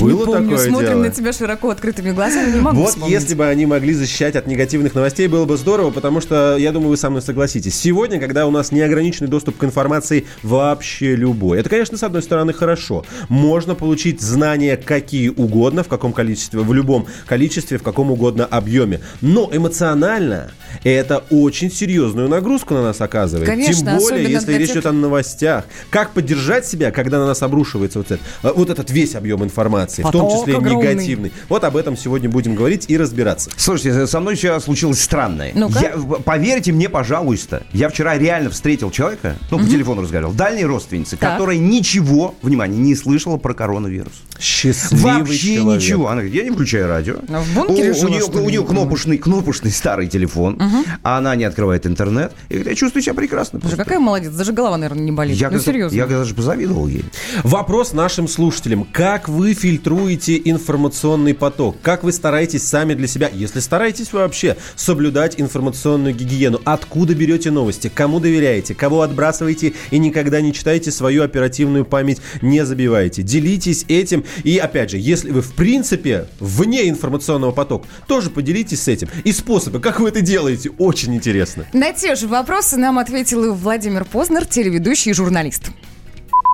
Не 0.00 0.10
Было 0.12 0.26
помню, 0.26 0.50
такое 0.50 0.68
смотрим 0.68 0.88
дело. 0.88 1.02
на 1.04 1.10
тебя 1.10 1.32
широко 1.32 1.70
открытыми 1.70 2.10
глазами, 2.10 2.52
не 2.52 2.60
могу 2.60 2.80
Вот 2.80 2.90
вспомнить. 2.90 3.12
если 3.12 3.34
бы 3.34 3.46
они 3.46 3.64
могли 3.64 3.94
защищать 3.94 4.34
от 4.34 4.48
негативных 4.48 4.94
новостей, 4.94 5.28
было 5.28 5.44
бы 5.44 5.56
здорово, 5.56 5.90
потому 5.92 6.20
что, 6.20 6.56
я 6.58 6.72
думаю, 6.72 6.90
вы 6.90 6.96
со 6.96 7.10
мной 7.10 7.22
согласитесь. 7.22 7.76
Сегодня, 7.78 8.18
когда 8.18 8.46
у 8.46 8.50
нас 8.50 8.72
неограниченный 8.72 9.30
доступ 9.30 9.56
к 9.58 9.64
информации 9.64 10.26
вообще 10.42 11.14
любой, 11.14 11.60
это, 11.60 11.70
конечно, 11.70 11.96
с 11.96 12.02
одной 12.02 12.22
стороны 12.22 12.52
хорошо. 12.52 13.04
Можно 13.28 13.76
получить 13.76 14.20
знания 14.20 14.76
какие 14.76 15.28
угодно, 15.28 15.84
в 15.84 15.88
каком 15.88 16.12
количестве, 16.12 16.60
в 16.60 16.72
любом 16.74 17.06
количестве, 17.26 17.78
в 17.78 17.82
каком 17.84 18.10
угодно 18.10 18.44
объеме. 18.44 19.00
Но 19.20 19.48
эмоционально 19.52 20.50
это 20.84 21.24
очень 21.30 21.70
серьезную 21.70 22.28
нагрузку 22.28 22.74
на 22.74 22.82
нас 22.82 23.00
оказывает. 23.00 23.48
Конечно, 23.48 23.92
Тем 23.92 23.98
более, 24.00 24.30
если 24.30 24.52
речь 24.54 24.68
тех- 24.68 24.76
идет 24.76 24.86
о 24.86 24.92
новостях. 24.92 25.64
Как 25.90 26.10
поддержать 26.12 26.66
себя, 26.66 26.90
когда 26.90 27.18
на 27.18 27.26
нас 27.26 27.42
обрушивается 27.42 27.98
вот, 27.98 28.10
это, 28.10 28.22
вот 28.54 28.70
этот 28.70 28.90
весь 28.90 29.14
объем 29.14 29.42
информации, 29.44 30.02
в 30.02 30.10
том 30.10 30.26
Поток 30.26 30.40
числе 30.46 30.56
огромный. 30.56 30.94
негативный. 30.94 31.32
Вот 31.48 31.64
об 31.64 31.76
этом 31.76 31.96
сегодня 31.96 32.28
будем 32.28 32.54
говорить 32.54 32.86
и 32.88 32.96
разбираться. 32.96 33.50
Слушайте, 33.56 34.06
со 34.06 34.20
мной 34.20 34.36
сейчас 34.36 34.64
случилось 34.64 35.00
странное. 35.00 35.52
Ну-ка. 35.54 35.78
Я- 35.80 35.90
поверьте 36.24 36.72
мне, 36.72 36.88
пожалуйста, 36.88 37.62
я 37.72 37.88
вчера 37.88 38.16
реально 38.18 38.50
встретил 38.50 38.90
человека, 38.90 39.36
ну, 39.50 39.58
по 39.58 39.66
телефону 39.66 40.02
разговаривал, 40.02 40.32
дальней 40.34 40.64
родственницы, 40.64 41.16
Так. 41.16 41.32
которая 41.32 41.58
ничего, 41.58 42.34
внимание, 42.42 42.78
не 42.80 42.94
слышала 42.94 43.36
про 43.36 43.54
коронавирус. 43.54 44.12
Счастливый 44.38 45.18
Вообще 45.20 45.56
человек. 45.56 45.82
ничего. 45.82 46.06
Она 46.08 46.16
говорит, 46.22 46.34
я 46.34 46.42
не 46.44 46.50
включаю 46.50 46.88
радио. 46.88 47.16
А 47.28 47.40
в 47.40 47.54
бункере 47.54 47.92
у, 47.92 48.04
у 48.04 48.08
нее, 48.08 48.22
у 48.24 48.48
нее 48.50 48.64
кнопочный, 48.64 49.18
кнопочный 49.18 49.70
старый 49.70 50.06
телефон, 50.08 50.58
а 51.02 51.18
она 51.18 51.34
не 51.36 51.44
открывает 51.44 51.86
интернет. 51.86 52.32
И 52.48 52.54
говорит, 52.54 52.68
я 52.68 52.74
чувствую 52.74 53.02
себя 53.02 53.14
прекрасно. 53.14 53.60
Слушай, 53.60 53.76
просто». 53.76 53.84
какая 53.84 54.00
молодец, 54.00 54.32
даже 54.32 54.52
голова, 54.52 54.76
наверное, 54.76 55.04
не 55.04 55.12
болит. 55.12 55.36
я, 55.36 55.50
ну, 55.50 55.58
серьезно. 55.58 55.96
я 55.96 56.06
даже 56.06 56.34
позавидовал 56.34 56.88
ей. 56.88 57.04
Вопрос 57.42 57.92
нашим 57.92 58.28
слушателям. 58.28 58.84
Как 58.84 59.28
вы 59.28 59.54
фильтруете 59.54 60.40
информационный 60.44 61.34
поток? 61.34 61.76
Как 61.82 62.04
вы 62.04 62.12
стараетесь 62.12 62.66
сами 62.66 62.94
для 62.94 63.06
себя, 63.06 63.30
если 63.32 63.60
стараетесь 63.60 64.12
вообще, 64.12 64.56
соблюдать 64.76 65.40
информационную 65.40 66.14
гигиену? 66.14 66.60
Откуда 66.64 67.14
берете 67.14 67.50
новости? 67.50 67.90
Кому 67.94 68.20
доверяете? 68.20 68.74
Кого 68.74 69.02
отбрасываете 69.02 69.74
и 69.90 69.98
никогда 69.98 70.40
не 70.40 70.52
читаете 70.52 70.90
свою 70.90 71.22
оперативную 71.22 71.84
память, 71.84 72.20
не 72.40 72.64
забиваете? 72.64 73.22
Делитесь 73.22 73.84
этим. 73.88 74.24
И 74.44 74.58
опять 74.58 74.90
же, 74.90 74.98
если 74.98 75.30
вы 75.30 75.40
в 75.40 75.52
принципе 75.52 76.26
вне 76.40 76.88
информационного 76.88 77.52
потока, 77.52 77.86
тоже 78.06 78.30
поделитесь 78.30 78.82
с 78.82 78.88
этим. 78.88 79.08
И 79.24 79.32
способы, 79.32 79.80
как 79.80 80.00
вы 80.00 80.08
это 80.08 80.20
делаете, 80.20 80.51
очень 80.78 81.14
интересно. 81.14 81.64
На 81.72 81.92
те 81.92 82.14
же 82.14 82.26
вопросы 82.26 82.78
нам 82.78 82.98
ответил 82.98 83.44
и 83.44 83.50
Владимир 83.50 84.04
Познер, 84.04 84.46
телеведущий 84.46 85.10
и 85.10 85.14
журналист. 85.14 85.72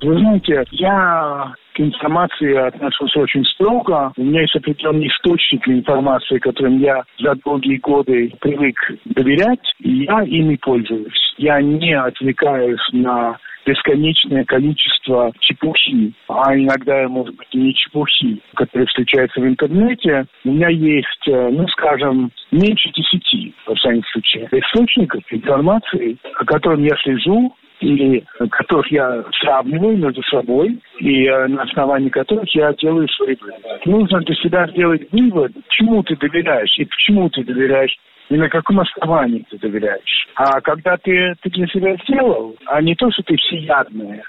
Вы 0.02 0.18
знаете, 0.18 0.64
я 0.72 1.54
к 1.74 1.80
информации 1.80 2.54
отношусь 2.54 3.16
очень 3.16 3.44
строго. 3.44 4.12
У 4.16 4.22
меня 4.22 4.42
есть 4.42 4.54
определенный 4.56 5.08
источник 5.08 5.66
информации, 5.68 6.38
которым 6.38 6.78
я 6.78 7.04
за 7.18 7.34
долгие 7.44 7.78
годы 7.78 8.32
привык 8.40 8.76
доверять, 9.04 9.72
и 9.80 10.04
я 10.04 10.22
ими 10.22 10.56
пользуюсь. 10.56 11.34
Я 11.36 11.60
не 11.60 11.94
отвлекаюсь 11.94 12.80
на 12.92 13.38
бесконечное 13.68 14.44
количество 14.44 15.30
чепухи, 15.40 16.14
а 16.28 16.56
иногда, 16.56 17.06
может 17.08 17.36
быть, 17.36 17.48
и 17.52 17.58
не 17.58 17.74
чепухи, 17.74 18.40
которые 18.54 18.86
встречаются 18.86 19.40
в 19.40 19.46
интернете. 19.46 20.24
У 20.44 20.52
меня 20.52 20.68
есть, 20.70 21.28
э, 21.28 21.48
ну, 21.50 21.68
скажем, 21.68 22.30
меньше 22.50 22.90
десяти, 22.90 23.54
во 23.66 23.74
всяком 23.74 24.02
случае, 24.04 24.48
источников 24.52 25.22
информации, 25.30 26.16
о 26.34 26.44
котором 26.46 26.82
я 26.82 26.96
слежу, 27.02 27.54
или 27.80 28.24
которых 28.50 28.90
я 28.90 29.22
сравниваю 29.40 29.98
между 29.98 30.22
собой, 30.24 30.80
и 31.00 31.26
э, 31.26 31.46
на 31.48 31.62
основании 31.62 32.08
которых 32.08 32.48
я 32.54 32.72
делаю 32.72 33.06
свои 33.08 33.36
выводы. 33.38 33.62
Нужно 33.84 34.20
для 34.20 34.34
себя 34.36 34.66
сделать 34.68 35.02
вывод, 35.12 35.52
чему 35.68 36.02
ты 36.02 36.16
доверяешь 36.16 36.74
и 36.78 36.86
почему 36.86 37.28
ты 37.28 37.44
доверяешь, 37.44 37.94
и 38.28 38.36
на 38.36 38.48
каком 38.48 38.80
основании 38.80 39.44
ты 39.50 39.58
доверяешь. 39.58 40.28
А 40.34 40.60
когда 40.60 40.96
ты, 40.96 41.34
ты 41.42 41.50
для 41.50 41.66
себя 41.66 41.96
сделал, 42.04 42.56
а 42.66 42.82
не 42.82 42.94
то, 42.94 43.10
что 43.10 43.22
ты 43.22 43.36
всеядная, 43.36 44.22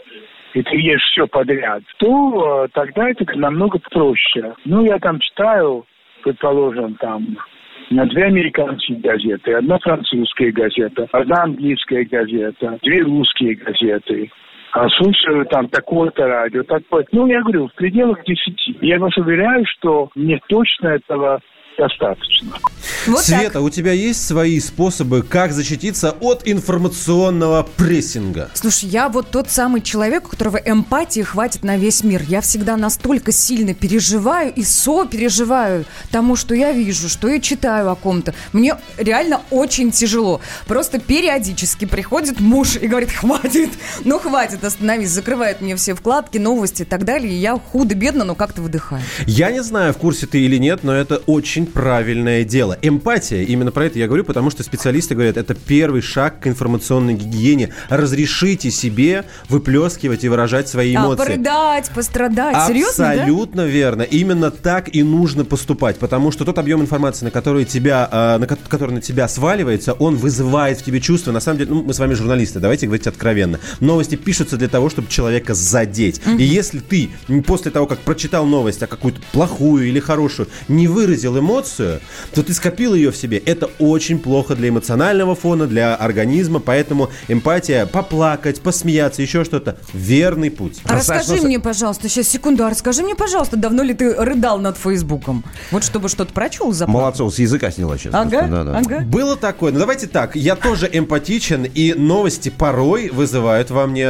и 0.54 0.64
ты 0.64 0.76
ешь 0.78 1.04
все 1.12 1.28
подряд, 1.28 1.84
то 1.98 2.66
э, 2.66 2.68
тогда 2.74 3.10
это 3.10 3.26
намного 3.38 3.80
проще. 3.92 4.56
Ну, 4.66 4.84
я 4.84 4.98
там 5.00 5.20
читаю, 5.20 5.86
предположим, 6.24 6.96
там 6.96 7.38
на 7.92 8.06
две 8.06 8.26
американские 8.26 9.00
газеты, 9.00 9.54
одна 9.54 9.78
французская 9.80 10.52
газета, 10.52 11.08
одна 11.12 11.44
английская 11.44 12.06
газета, 12.06 12.78
две 12.82 13.02
русские 13.02 13.56
газеты. 13.56 14.32
А 14.72 14.88
слушаю 14.90 15.46
там 15.48 15.68
такое-то 15.68 16.28
радио, 16.28 16.62
такое. 16.64 17.04
Ну, 17.12 17.26
я 17.26 17.42
говорю, 17.42 17.68
в 17.68 17.74
пределах 17.74 18.24
десяти. 18.24 18.78
Я 18.82 19.00
вас 19.00 19.18
уверяю, 19.18 19.66
что 19.66 20.12
мне 20.14 20.40
точно 20.48 20.90
этого 20.90 21.42
достаточно. 21.80 22.58
Вот 23.08 23.24
Света, 23.24 23.54
так. 23.54 23.62
у 23.62 23.70
тебя 23.70 23.94
есть 23.94 24.26
свои 24.26 24.60
способы, 24.60 25.22
как 25.24 25.54
защититься 25.54 26.12
от 26.20 26.48
информационного 26.48 27.68
прессинга? 27.78 28.50
Слушай, 28.54 28.90
я 28.90 29.10
вот 29.10 29.32
тот 29.32 29.50
самый 29.50 29.82
человек, 29.82 30.28
у 30.28 30.30
которого 30.30 30.58
эмпатии 30.58 31.22
хватит 31.22 31.64
на 31.64 31.78
весь 31.78 32.04
мир. 32.04 32.22
Я 32.28 32.42
всегда 32.42 32.76
настолько 32.76 33.32
сильно 33.32 33.74
переживаю 33.74 34.54
и 34.54 34.64
сопереживаю 34.64 35.86
тому, 36.12 36.36
что 36.36 36.54
я 36.54 36.72
вижу, 36.74 37.08
что 37.08 37.30
я 37.30 37.40
читаю 37.40 37.90
о 37.90 37.96
ком-то. 37.96 38.34
Мне 38.52 38.76
реально 38.98 39.42
очень 39.50 39.92
тяжело. 39.92 40.42
Просто 40.68 41.00
периодически 41.00 41.86
приходит 41.86 42.42
муж 42.42 42.76
и 42.76 42.88
говорит, 42.88 43.12
хватит, 43.12 43.70
ну 44.04 44.20
хватит, 44.20 44.64
остановись, 44.64 45.10
закрывает 45.10 45.62
мне 45.62 45.76
все 45.78 45.96
вкладки, 45.96 46.38
новости 46.38 46.82
и 46.82 46.86
так 46.86 47.06
далее. 47.06 47.32
И 47.32 47.36
я 47.36 47.58
худо-бедно, 47.58 48.26
но 48.26 48.36
как-то 48.36 48.62
выдыхаю. 48.62 49.04
Я 49.26 49.52
не 49.52 49.64
знаю, 49.64 49.94
в 49.94 49.98
курсе 49.98 50.28
ты 50.28 50.42
или 50.42 50.58
нет, 50.58 50.84
но 50.84 50.94
это 50.94 51.18
очень 51.26 51.69
правильное 51.70 52.44
дело. 52.44 52.78
Эмпатия, 52.82 53.44
именно 53.44 53.72
про 53.72 53.86
это 53.86 54.00
я 54.00 54.08
говорю, 54.08 54.24
потому 54.24 54.50
что 54.50 54.64
специалисты 54.64 55.16
говорят, 55.16 55.38
это 55.38 55.54
первый 55.56 56.02
шаг 56.02 56.40
к 56.42 56.48
информационной 56.48 57.14
гигиене. 57.14 57.70
Разрешите 57.90 58.72
себе 58.72 59.26
выплескивать 59.50 60.24
и 60.24 60.30
выражать 60.30 60.68
свои 60.68 60.94
А, 60.96 61.02
эмоции. 61.02 61.18
порыдать, 61.24 61.90
пострадать. 61.94 62.68
Серьезно, 62.68 63.06
да? 63.06 63.12
Абсолютно 63.14 63.62
верно. 63.66 64.02
Именно 64.04 64.52
так 64.52 64.94
и 64.94 65.04
нужно 65.04 65.46
поступать, 65.46 65.98
потому 65.98 66.32
что 66.32 66.46
тот 66.46 66.58
объем 66.58 66.82
информации, 66.82 67.26
на 67.26 67.32
который 67.32 67.66
тебя, 67.66 68.08
э, 68.12 68.38
на 68.40 68.48
ко- 68.48 68.58
который 68.68 68.92
на 68.96 69.02
тебя 69.02 69.28
сваливается, 69.28 69.94
он 69.94 70.16
вызывает 70.16 70.80
в 70.80 70.84
тебе 70.84 71.00
чувства. 71.00 71.32
На 71.32 71.40
самом 71.40 71.60
деле, 71.60 71.72
ну, 71.72 71.84
мы 71.84 71.94
с 71.94 72.00
вами 72.00 72.14
журналисты, 72.14 72.60
давайте 72.60 72.86
говорить 72.88 73.08
откровенно. 73.08 73.60
Новости 73.80 74.16
пишутся 74.16 74.58
для 74.58 74.68
того, 74.68 74.90
чтобы 74.90 75.08
человека 75.10 75.54
задеть. 75.54 76.22
И 76.38 76.44
если 76.44 76.80
ты 76.80 77.10
после 77.46 77.72
того, 77.72 77.86
как 77.86 78.00
прочитал 78.00 78.46
новость, 78.46 78.82
а 78.84 78.88
какую-то 78.88 79.22
плохую 79.32 79.88
или 79.88 80.00
хорошую, 80.00 80.48
не 80.68 80.88
выразил 80.88 81.38
эмоцию, 81.38 81.49
то 82.34 82.44
ты 82.44 82.54
скопил 82.54 82.94
ее 82.94 83.12
в 83.12 83.18
себе. 83.18 83.38
Это 83.38 83.70
очень 83.80 84.20
плохо 84.20 84.56
для 84.56 84.70
эмоционального 84.70 85.36
фона, 85.36 85.68
для 85.68 85.96
организма, 85.96 86.60
поэтому 86.60 87.10
эмпатия, 87.28 87.86
поплакать, 87.86 88.62
посмеяться, 88.62 89.22
еще 89.22 89.44
что-то, 89.44 89.78
верный 89.94 90.52
путь. 90.52 90.80
А 90.86 90.96
расскажи 90.96 91.42
мне, 91.42 91.60
пожалуйста, 91.60 92.10
сейчас 92.10 92.28
секунду, 92.28 92.66
а 92.66 92.70
расскажи 92.70 93.04
мне, 93.04 93.16
пожалуйста, 93.16 93.58
давно 93.58 93.84
ли 93.84 93.94
ты 93.94 94.14
рыдал 94.14 94.60
над 94.60 94.78
Фейсбуком? 94.78 95.44
Вот 95.72 95.84
чтобы 95.84 96.10
что-то 96.10 96.34
прочел, 96.34 96.72
заплакал. 96.72 97.02
Молодцов 97.02 97.34
с 97.34 97.40
языка 97.40 97.72
сняла 97.72 97.98
сейчас. 97.98 98.14
Ага, 98.14 98.48
Да, 98.48 98.64
да. 98.64 98.78
ага. 98.78 99.00
Было 99.02 99.36
такое. 99.36 99.72
Ну, 99.72 99.80
давайте 99.80 100.08
так. 100.08 100.36
Я 100.36 100.56
тоже 100.56 100.90
эмпатичен, 100.92 101.64
и 101.64 101.94
новости 101.94 102.50
порой 102.50 103.10
вызывают 103.10 103.72
во 103.72 103.88
мне 103.88 104.10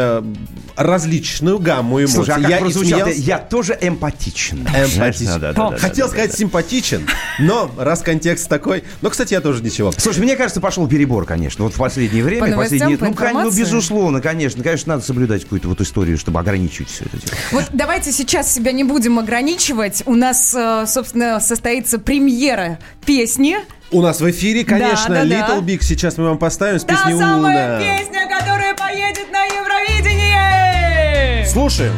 различную 0.76 1.60
гамму 1.60 2.00
эмоций. 2.00 2.16
Слушай, 2.16 2.36
а 2.36 2.42
как 2.42 2.50
я 2.50 2.72
смеялся, 2.72 3.20
Я 3.20 3.38
тоже 3.40 3.78
эмпатичен. 3.80 4.60
Эмпатичен. 4.68 5.40
Да, 5.40 5.54
да, 5.54 5.70
да, 5.72 5.78
Хотел 5.78 6.08
да, 6.08 6.12
сказать 6.12 6.32
да. 6.32 6.38
симпатичен, 6.38 7.08
но 7.38 7.70
раз 7.78 8.02
контекст 8.02 8.50
такой... 8.50 8.84
Но, 9.02 9.10
кстати, 9.10 9.34
я 9.34 9.42
тоже 9.42 9.64
ничего. 9.64 9.92
Слушай, 9.98 10.20
мне 10.20 10.36
кажется, 10.36 10.62
пошел 10.62 10.88
перебор, 10.88 11.26
конечно. 11.26 11.64
Вот 11.64 11.74
в 11.74 11.78
последнее 11.78 12.24
время, 12.24 12.42
По 12.42 12.48
в 12.48 12.50
новостям, 12.52 12.80
последние... 12.80 13.14
по 13.14 13.34
ну, 13.34 13.42
ну, 13.44 13.52
безусловно, 13.52 14.22
конечно. 14.22 14.64
Конечно, 14.64 14.96
надо 14.96 15.06
соблюдать 15.06 15.44
какую-то 15.44 15.68
вот 15.68 15.82
историю, 15.82 16.18
чтобы 16.18 16.40
ограничивать 16.40 16.90
все 16.90 17.06
это 17.06 17.18
дело. 17.18 17.38
Вот 17.52 17.66
давайте 17.74 18.12
сейчас 18.12 18.54
себя 18.54 18.72
не 18.72 18.84
будем 18.84 19.20
ограничивать. 19.20 20.04
У 20.06 20.16
нас, 20.16 20.54
э, 20.56 20.86
собственно, 20.88 21.40
состоится 21.40 22.00
премьера 22.00 22.80
песни. 23.06 23.58
У 23.92 24.02
нас 24.02 24.22
в 24.22 24.30
эфире, 24.30 24.64
конечно, 24.64 25.16
да, 25.16 25.26
да. 25.26 25.26
Little 25.26 25.62
Big. 25.64 25.80
Сейчас 25.82 26.18
мы 26.18 26.26
вам 26.26 26.38
поставим 26.38 26.80
с 26.80 26.84
Та 26.84 26.96
песней 26.96 27.20
самая 27.20 27.80
«Уна». 27.80 27.80
песня, 27.80 28.28
которая 28.30 28.76
поедет 28.76 29.32
на 29.32 29.46
Евровидение! 29.46 31.46
Слушаем. 31.48 31.94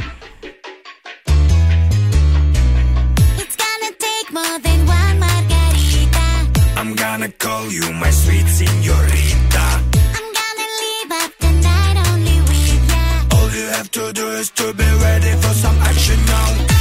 It's 3.37 3.57
gonna 3.57 3.91
take 3.99 4.31
more 4.31 4.59
than. 4.63 4.70
I'm 6.91 6.97
gonna 6.97 7.29
call 7.29 7.71
you 7.71 7.89
my 7.93 8.09
sweet 8.11 8.45
señorita. 8.47 9.65
I'm 10.17 10.27
gonna 10.39 10.67
leave 10.81 11.11
up 11.23 11.31
the 11.39 11.51
night 11.63 11.97
only 12.11 12.37
with 12.41 12.91
ya. 12.91 13.37
All 13.37 13.49
you 13.51 13.65
have 13.77 13.89
to 13.91 14.11
do 14.11 14.27
is 14.31 14.49
to 14.59 14.73
be 14.73 14.83
ready 14.99 15.31
for 15.41 15.53
some 15.53 15.77
action 15.87 16.19
now. 16.25 16.80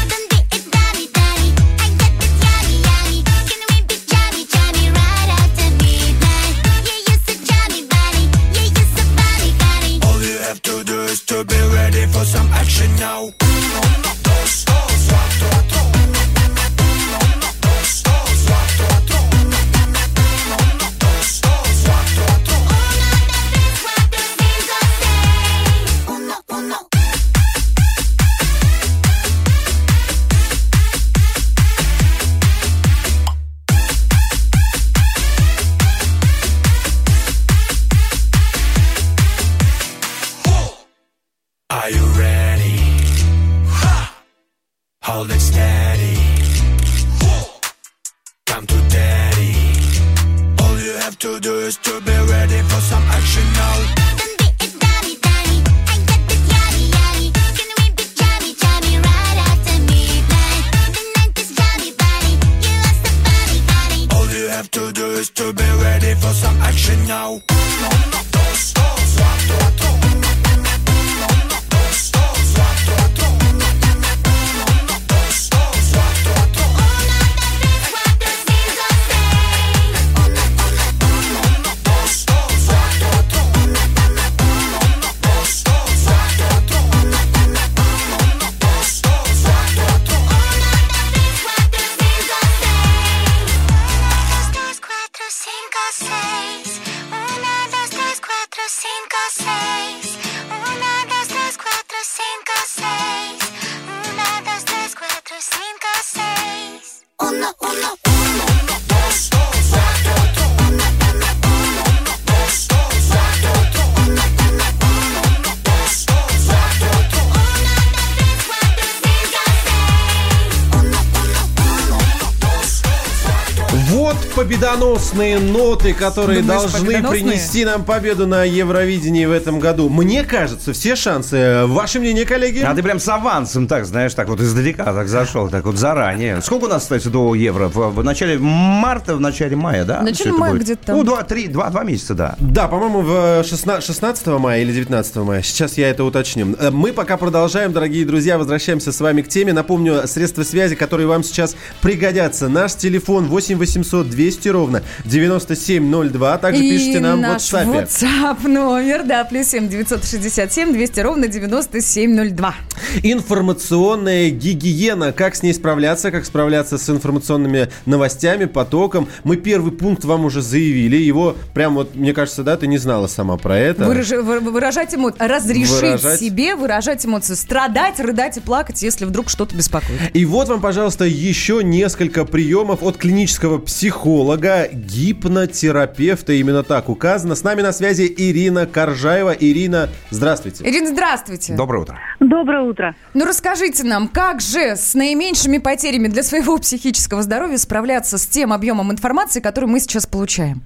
Победоносные 124.50 125.38
ноты, 125.38 125.94
которые 125.94 126.42
Думаешь, 126.42 126.72
должны 126.72 127.08
принести 127.08 127.64
нам 127.64 127.84
победу 127.84 128.26
на 128.26 128.42
Евровидении 128.42 129.24
в 129.24 129.30
этом 129.30 129.60
году. 129.60 129.88
Мне 129.88 130.24
кажется, 130.24 130.72
все 130.72 130.96
шансы. 130.96 131.66
Ваше 131.66 132.00
мнение, 132.00 132.26
коллеги? 132.26 132.58
А 132.58 132.74
ты 132.74 132.82
прям 132.82 132.98
с 132.98 133.08
авансом, 133.08 133.68
так, 133.68 133.86
знаешь, 133.86 134.12
так 134.14 134.28
вот 134.28 134.40
издалека 134.40 134.92
так 134.92 135.06
зашел, 135.06 135.48
так 135.48 135.64
вот 135.66 135.76
заранее. 135.76 136.42
Сколько 136.42 136.64
у 136.64 136.68
нас 136.68 136.82
остается 136.82 137.10
до 137.10 137.32
евро? 137.36 137.68
В, 137.68 137.94
в 137.94 138.02
начале 138.02 138.38
марта, 138.40 139.14
в 139.14 139.20
начале 139.20 139.54
мая, 139.54 139.84
да? 139.84 140.00
В 140.00 140.04
начале 140.04 140.32
мая 140.32 140.54
где-то. 140.54 140.94
Ну, 140.94 141.04
два, 141.04 141.22
три, 141.22 141.46
два, 141.46 141.70
два 141.70 141.84
месяца, 141.84 142.14
да. 142.14 142.34
Да, 142.40 142.66
по-моему, 142.66 143.02
в 143.02 143.44
16, 143.44 143.84
16 143.84 144.26
мая 144.26 144.62
или 144.62 144.72
19 144.72 145.16
мая. 145.16 145.42
Сейчас 145.42 145.78
я 145.78 145.90
это 145.90 146.02
уточню. 146.02 146.56
Э, 146.58 146.70
Мы 146.70 146.92
пока 146.92 147.16
продолжаем, 147.16 147.72
дорогие 147.72 148.04
друзья, 148.04 148.36
возвращаемся 148.36 148.90
с 148.90 149.00
вами 149.00 149.22
к 149.22 149.28
теме. 149.28 149.52
Напомню, 149.52 150.08
средства 150.08 150.42
связи, 150.42 150.74
которые 150.74 151.06
вам 151.06 151.22
сейчас 151.22 151.54
пригодятся. 151.82 152.48
Наш 152.48 152.74
телефон 152.74 153.26
8 153.26 153.56
800 153.56 154.10
200 154.10 154.39
ровно 154.48 154.82
9702. 155.04 156.38
Также 156.38 156.64
И 156.64 156.70
пишите 156.72 157.00
нам 157.00 157.20
в 157.20 157.24
WhatsApp. 157.24 157.86
WhatsApp 157.86 158.48
номер, 158.48 159.04
да, 159.04 159.24
плюс 159.24 159.46
7 159.48 159.68
967 159.68 160.72
200 160.72 161.00
ровно 161.00 161.28
9702. 161.28 162.54
Информационная 163.02 164.30
гигиена. 164.30 165.12
Как 165.12 165.34
с 165.36 165.42
ней 165.42 165.52
справляться? 165.54 166.10
Как 166.10 166.24
справляться 166.24 166.78
с 166.78 166.88
информационными 166.90 167.68
новостями, 167.86 168.46
потоком? 168.46 169.08
Мы 169.24 169.36
первый 169.36 169.72
пункт 169.72 170.04
вам 170.04 170.24
уже 170.24 170.42
заявили. 170.42 170.96
Его 170.96 171.36
прям 171.54 171.74
вот, 171.74 171.94
мне 171.94 172.12
кажется, 172.14 172.42
да, 172.42 172.56
ты 172.56 172.66
не 172.66 172.78
знала 172.78 173.06
сама 173.06 173.36
про 173.36 173.58
это. 173.58 173.84
Выражи- 173.84 174.20
вы- 174.22 174.40
выражать 174.40 174.94
эмоции, 174.94 175.18
разрешить 175.20 175.70
Выражать. 175.70 176.20
себе 176.20 176.54
выражать 176.56 177.04
эмоции, 177.06 177.34
страдать, 177.34 178.00
рыдать 178.00 178.36
и 178.36 178.40
плакать, 178.40 178.82
если 178.82 179.04
вдруг 179.04 179.28
что-то 179.28 179.54
беспокоит. 179.54 180.00
И 180.14 180.24
вот 180.24 180.48
вам, 180.48 180.60
пожалуйста, 180.60 181.04
еще 181.04 181.62
несколько 181.62 182.24
приемов 182.24 182.82
от 182.82 182.96
клинического 182.96 183.58
психолога, 183.58 184.29
гипнотерапевта, 184.36 186.32
именно 186.34 186.62
так 186.62 186.88
указано. 186.88 187.34
С 187.34 187.44
нами 187.44 187.62
на 187.62 187.72
связи 187.72 188.12
Ирина 188.16 188.66
Коржаева. 188.66 189.30
Ирина, 189.30 189.88
здравствуйте. 190.10 190.64
Ирина, 190.68 190.88
здравствуйте. 190.88 191.54
Доброе 191.54 191.82
утро. 191.82 191.98
Доброе 192.20 192.62
утро. 192.62 192.94
Ну 193.14 193.24
расскажите 193.24 193.84
нам, 193.84 194.08
как 194.08 194.40
же 194.40 194.76
с 194.76 194.94
наименьшими 194.94 195.58
потерями 195.58 196.08
для 196.08 196.22
своего 196.22 196.58
психического 196.58 197.22
здоровья 197.22 197.56
справляться 197.58 198.18
с 198.18 198.26
тем 198.26 198.52
объемом 198.52 198.92
информации, 198.92 199.40
который 199.40 199.66
мы 199.66 199.80
сейчас 199.80 200.06
получаем? 200.06 200.62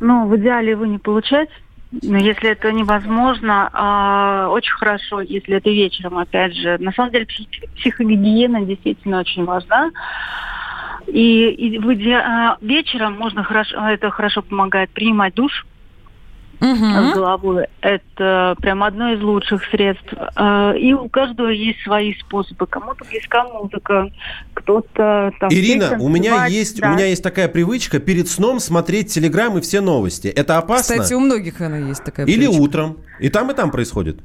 Ну, 0.00 0.26
в 0.26 0.36
идеале 0.36 0.72
его 0.72 0.86
не 0.86 0.98
получать. 0.98 1.48
Но 2.02 2.18
если 2.18 2.50
это 2.50 2.72
невозможно, 2.72 3.70
а, 3.72 4.48
очень 4.50 4.72
хорошо, 4.72 5.20
если 5.20 5.56
это 5.56 5.70
вечером, 5.70 6.18
опять 6.18 6.54
же. 6.54 6.76
На 6.78 6.92
самом 6.92 7.12
деле 7.12 7.26
психи- 7.26 7.68
психогигиена 7.76 8.64
действительно 8.64 9.20
очень 9.20 9.44
важна. 9.44 9.90
И, 11.06 11.48
и 11.50 11.78
в 11.78 11.88
иде- 11.90 12.14
а, 12.20 12.56
вечером 12.60 13.14
можно 13.18 13.42
хорошо, 13.44 13.76
это 13.88 14.10
хорошо 14.10 14.42
помогает 14.42 14.90
принимать 14.90 15.34
душ 15.34 15.66
с 16.60 17.14
головой. 17.14 17.66
Это 17.82 18.56
прям 18.60 18.82
одно 18.84 19.12
из 19.12 19.20
лучших 19.20 19.62
средств. 19.70 20.14
А, 20.36 20.72
И 20.72 20.94
у 20.94 21.08
каждого 21.10 21.48
есть 21.48 21.80
свои 21.82 22.14
способы. 22.14 22.66
Кому-то 22.66 23.04
близка 23.04 23.44
музыка, 23.44 24.08
кто-то 24.54 25.32
там... 25.40 25.50
Ирина, 25.52 25.88
песен 25.90 26.00
у 26.00 26.08
меня 26.08 26.30
спевать. 26.32 26.52
есть 26.52 26.80
Да. 26.80 26.90
у 26.90 26.94
меня 26.94 27.06
есть 27.06 27.22
такая 27.22 27.48
привычка 27.48 27.98
перед 27.98 28.28
сном 28.28 28.60
смотреть 28.60 29.12
телеграм 29.12 29.58
и 29.58 29.60
все 29.60 29.82
новости. 29.82 30.28
Это 30.28 30.56
опасно? 30.56 30.94
Кстати, 30.96 31.12
у 31.12 31.20
многих 31.20 31.60
она 31.60 31.76
есть 31.76 32.02
такая 32.02 32.24
Или 32.26 32.46
привычка. 32.46 32.62
утром? 32.62 32.96
И 33.20 33.28
там, 33.28 33.50
и 33.50 33.54
там 33.54 33.70
происходит. 33.70 34.20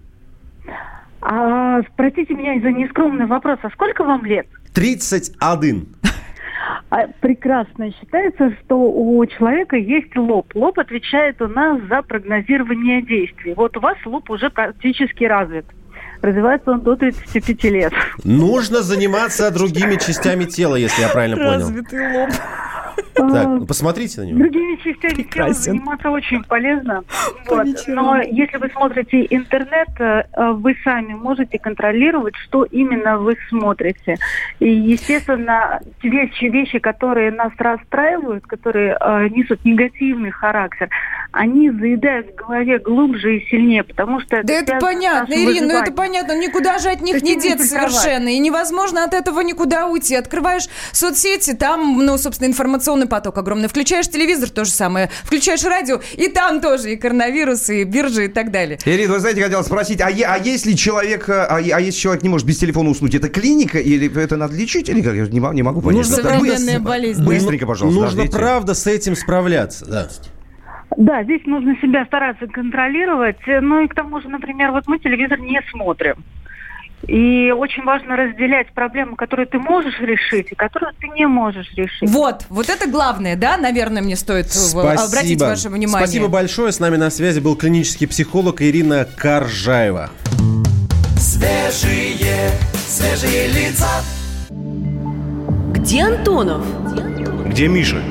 А, 1.21 1.81
простите 1.97 2.33
меня 2.33 2.61
за 2.61 2.71
нескромный 2.71 3.25
вопрос. 3.25 3.59
А 3.63 3.69
сколько 3.71 4.03
вам 4.05 4.23
лет? 4.23 4.47
31. 4.73 5.87
А, 6.89 7.07
прекрасно 7.19 7.91
считается, 7.91 8.51
что 8.63 8.75
у 8.77 9.25
человека 9.25 9.77
есть 9.77 10.15
лоб. 10.15 10.53
Лоб 10.55 10.79
отвечает 10.79 11.41
у 11.41 11.47
нас 11.47 11.81
за 11.89 12.01
прогнозирование 12.01 13.01
действий. 13.01 13.53
Вот 13.55 13.77
у 13.77 13.79
вас 13.79 13.97
лоб 14.05 14.29
уже 14.29 14.49
практически 14.49 15.23
развит. 15.23 15.65
Развивается 16.21 16.71
он 16.71 16.81
до 16.81 16.95
35 16.95 17.63
лет. 17.65 17.93
Нужно 18.23 18.81
заниматься 18.81 19.51
другими 19.51 19.95
частями 19.95 20.45
тела, 20.45 20.75
если 20.75 21.01
я 21.01 21.09
правильно 21.09 21.37
понял. 21.37 21.59
Развитый 21.59 22.13
лоб. 22.13 22.29
Так, 23.13 23.67
посмотрите 23.67 24.21
на 24.21 24.25
него. 24.25 24.39
Другими 24.39 24.75
частями 24.77 25.23
тела 25.23 25.53
заниматься 25.53 26.09
очень 26.09 26.43
полезно. 26.43 27.03
По 27.47 27.55
Вот. 27.55 27.67
Но 27.87 28.21
если 28.21 28.57
вы 28.57 28.69
смотрите 28.69 29.25
интернет, 29.29 29.89
э, 29.99 30.23
э, 30.33 30.51
вы 30.51 30.75
сами 30.83 31.13
можете 31.13 31.59
контролировать, 31.59 32.35
что 32.37 32.63
именно 32.63 33.17
вы 33.17 33.37
смотрите. 33.49 34.17
И, 34.59 34.69
естественно, 34.69 35.81
те 36.01 36.09
вещи, 36.09 36.45
вещи 36.45 36.79
которые 36.79 37.31
нас 37.31 37.51
расстраивают, 37.57 38.45
которые 38.45 38.97
э, 38.99 39.27
несут 39.29 39.63
негативный 39.65 40.31
характер, 40.31 40.89
они 41.31 41.69
заедают 41.69 42.31
в 42.31 42.35
голове 42.35 42.79
глубже 42.79 43.37
и 43.37 43.45
сильнее, 43.49 43.83
потому 43.83 44.19
что... 44.21 44.41
Да 44.43 44.53
это 44.53 44.65
связано 44.65 44.79
с 44.79 44.83
понятно, 44.83 45.33
Ирина, 45.33 45.67
ну 45.67 45.73
это 45.73 45.91
выживанием. 45.91 45.95
Понятно, 46.09 46.39
никуда 46.39 46.79
же 46.79 46.89
от 46.89 47.01
них 47.01 47.15
Так 47.15 47.23
не 47.23 47.39
деться 47.39 47.67
совершенно, 47.67 48.29
и 48.29 48.39
невозможно 48.39 49.03
от 49.03 49.13
этого 49.13 49.41
никуда 49.41 49.87
уйти. 49.87 50.15
Открываешь 50.15 50.67
соцсети, 50.91 51.53
там, 51.53 52.03
ну, 52.05 52.17
собственно, 52.17 52.47
информационный 52.47 53.07
поток 53.07 53.37
огромный. 53.37 53.67
Включаешь 53.67 54.07
телевизор, 54.07 54.49
то 54.49 54.65
же 54.65 54.71
самое. 54.71 55.09
Включаешь 55.23 55.63
радио, 55.63 56.01
и 56.15 56.27
там 56.27 56.61
тоже 56.61 56.93
и 56.93 56.95
коронавирус, 56.95 57.69
и 57.69 57.83
биржи, 57.83 58.25
и 58.25 58.27
так 58.27 58.51
далее. 58.51 58.79
Ирина, 58.85 59.13
вы 59.13 59.19
знаете, 59.19 59.43
хотел 59.43 59.63
спросить, 59.63 60.01
а, 60.01 60.09
е- 60.09 60.25
а 60.25 60.37
если 60.37 60.73
человек, 60.73 61.29
э, 61.29 61.45
а, 61.47 61.59
е- 61.61 61.73
а 61.73 61.79
если 61.79 61.99
человек 61.99 62.23
не 62.23 62.29
может 62.29 62.47
без 62.47 62.57
телефона 62.57 62.89
уснуть, 62.89 63.13
это 63.15 63.29
клиника 63.29 63.77
или 63.79 64.11
это 64.21 64.35
надо 64.37 64.55
лечить 64.55 64.89
или 64.89 65.01
как? 65.01 65.13
Я 65.13 65.27
не, 65.27 65.39
могу- 65.39 65.53
не 65.53 65.63
могу 65.63 65.81
понять. 65.81 65.97
Нужно 65.97 66.13
Это 66.15 66.23
Современная 66.23 66.79
болезнь. 66.79 67.23
Быстренько, 67.23 67.65
пожалуйста. 67.67 67.99
Нужно 68.01 68.17
дождите. 68.17 68.37
правда 68.37 68.73
с 68.73 68.87
этим 68.87 69.15
справляться. 69.15 69.85
Да. 69.85 70.09
Да, 70.97 71.23
здесь 71.23 71.45
нужно 71.45 71.75
себя 71.81 72.05
стараться 72.05 72.47
контролировать. 72.47 73.37
Ну 73.47 73.81
и 73.81 73.87
к 73.87 73.95
тому 73.95 74.21
же, 74.21 74.29
например, 74.29 74.71
вот 74.71 74.87
мы 74.87 74.99
телевизор 74.99 75.39
не 75.39 75.61
смотрим. 75.71 76.23
И 77.07 77.51
очень 77.55 77.83
важно 77.83 78.17
разделять 78.17 78.71
проблемы, 78.73 79.15
которые 79.15 79.45
ты 79.45 79.57
можешь 79.57 79.97
решить 80.01 80.51
и 80.51 80.55
которые 80.55 80.91
ты 80.99 81.07
не 81.07 81.27
можешь 81.27 81.71
решить. 81.75 82.09
Вот, 82.09 82.45
вот 82.49 82.69
это 82.69 82.89
главное, 82.89 83.37
да, 83.37 83.57
наверное, 83.57 84.01
мне 84.01 84.17
стоит 84.17 84.47
э, 84.47 84.79
обратить 84.79 85.39
ваше 85.39 85.69
внимание. 85.69 86.05
Спасибо 86.05 86.27
большое. 86.27 86.73
С 86.73 86.79
нами 86.79 86.97
на 86.97 87.09
связи 87.09 87.39
был 87.39 87.55
клинический 87.55 88.07
психолог 88.07 88.61
Ирина 88.61 89.07
Коржаева. 89.17 90.09
Свежие, 91.17 92.49
свежие 92.73 93.47
лица. 93.47 93.87
Где 95.73 96.03
Антонов? 96.03 96.65
Где 97.47 97.67
Миша? 97.69 98.01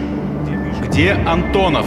Где 0.82 1.12
Антонов? 1.12 1.86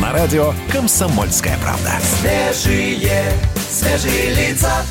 На 0.00 0.12
радио 0.14 0.54
«Комсомольская 0.72 1.58
правда». 1.58 1.92
Свежие, 2.00 3.32
свежие 3.68 4.34
лица. 4.34 4.82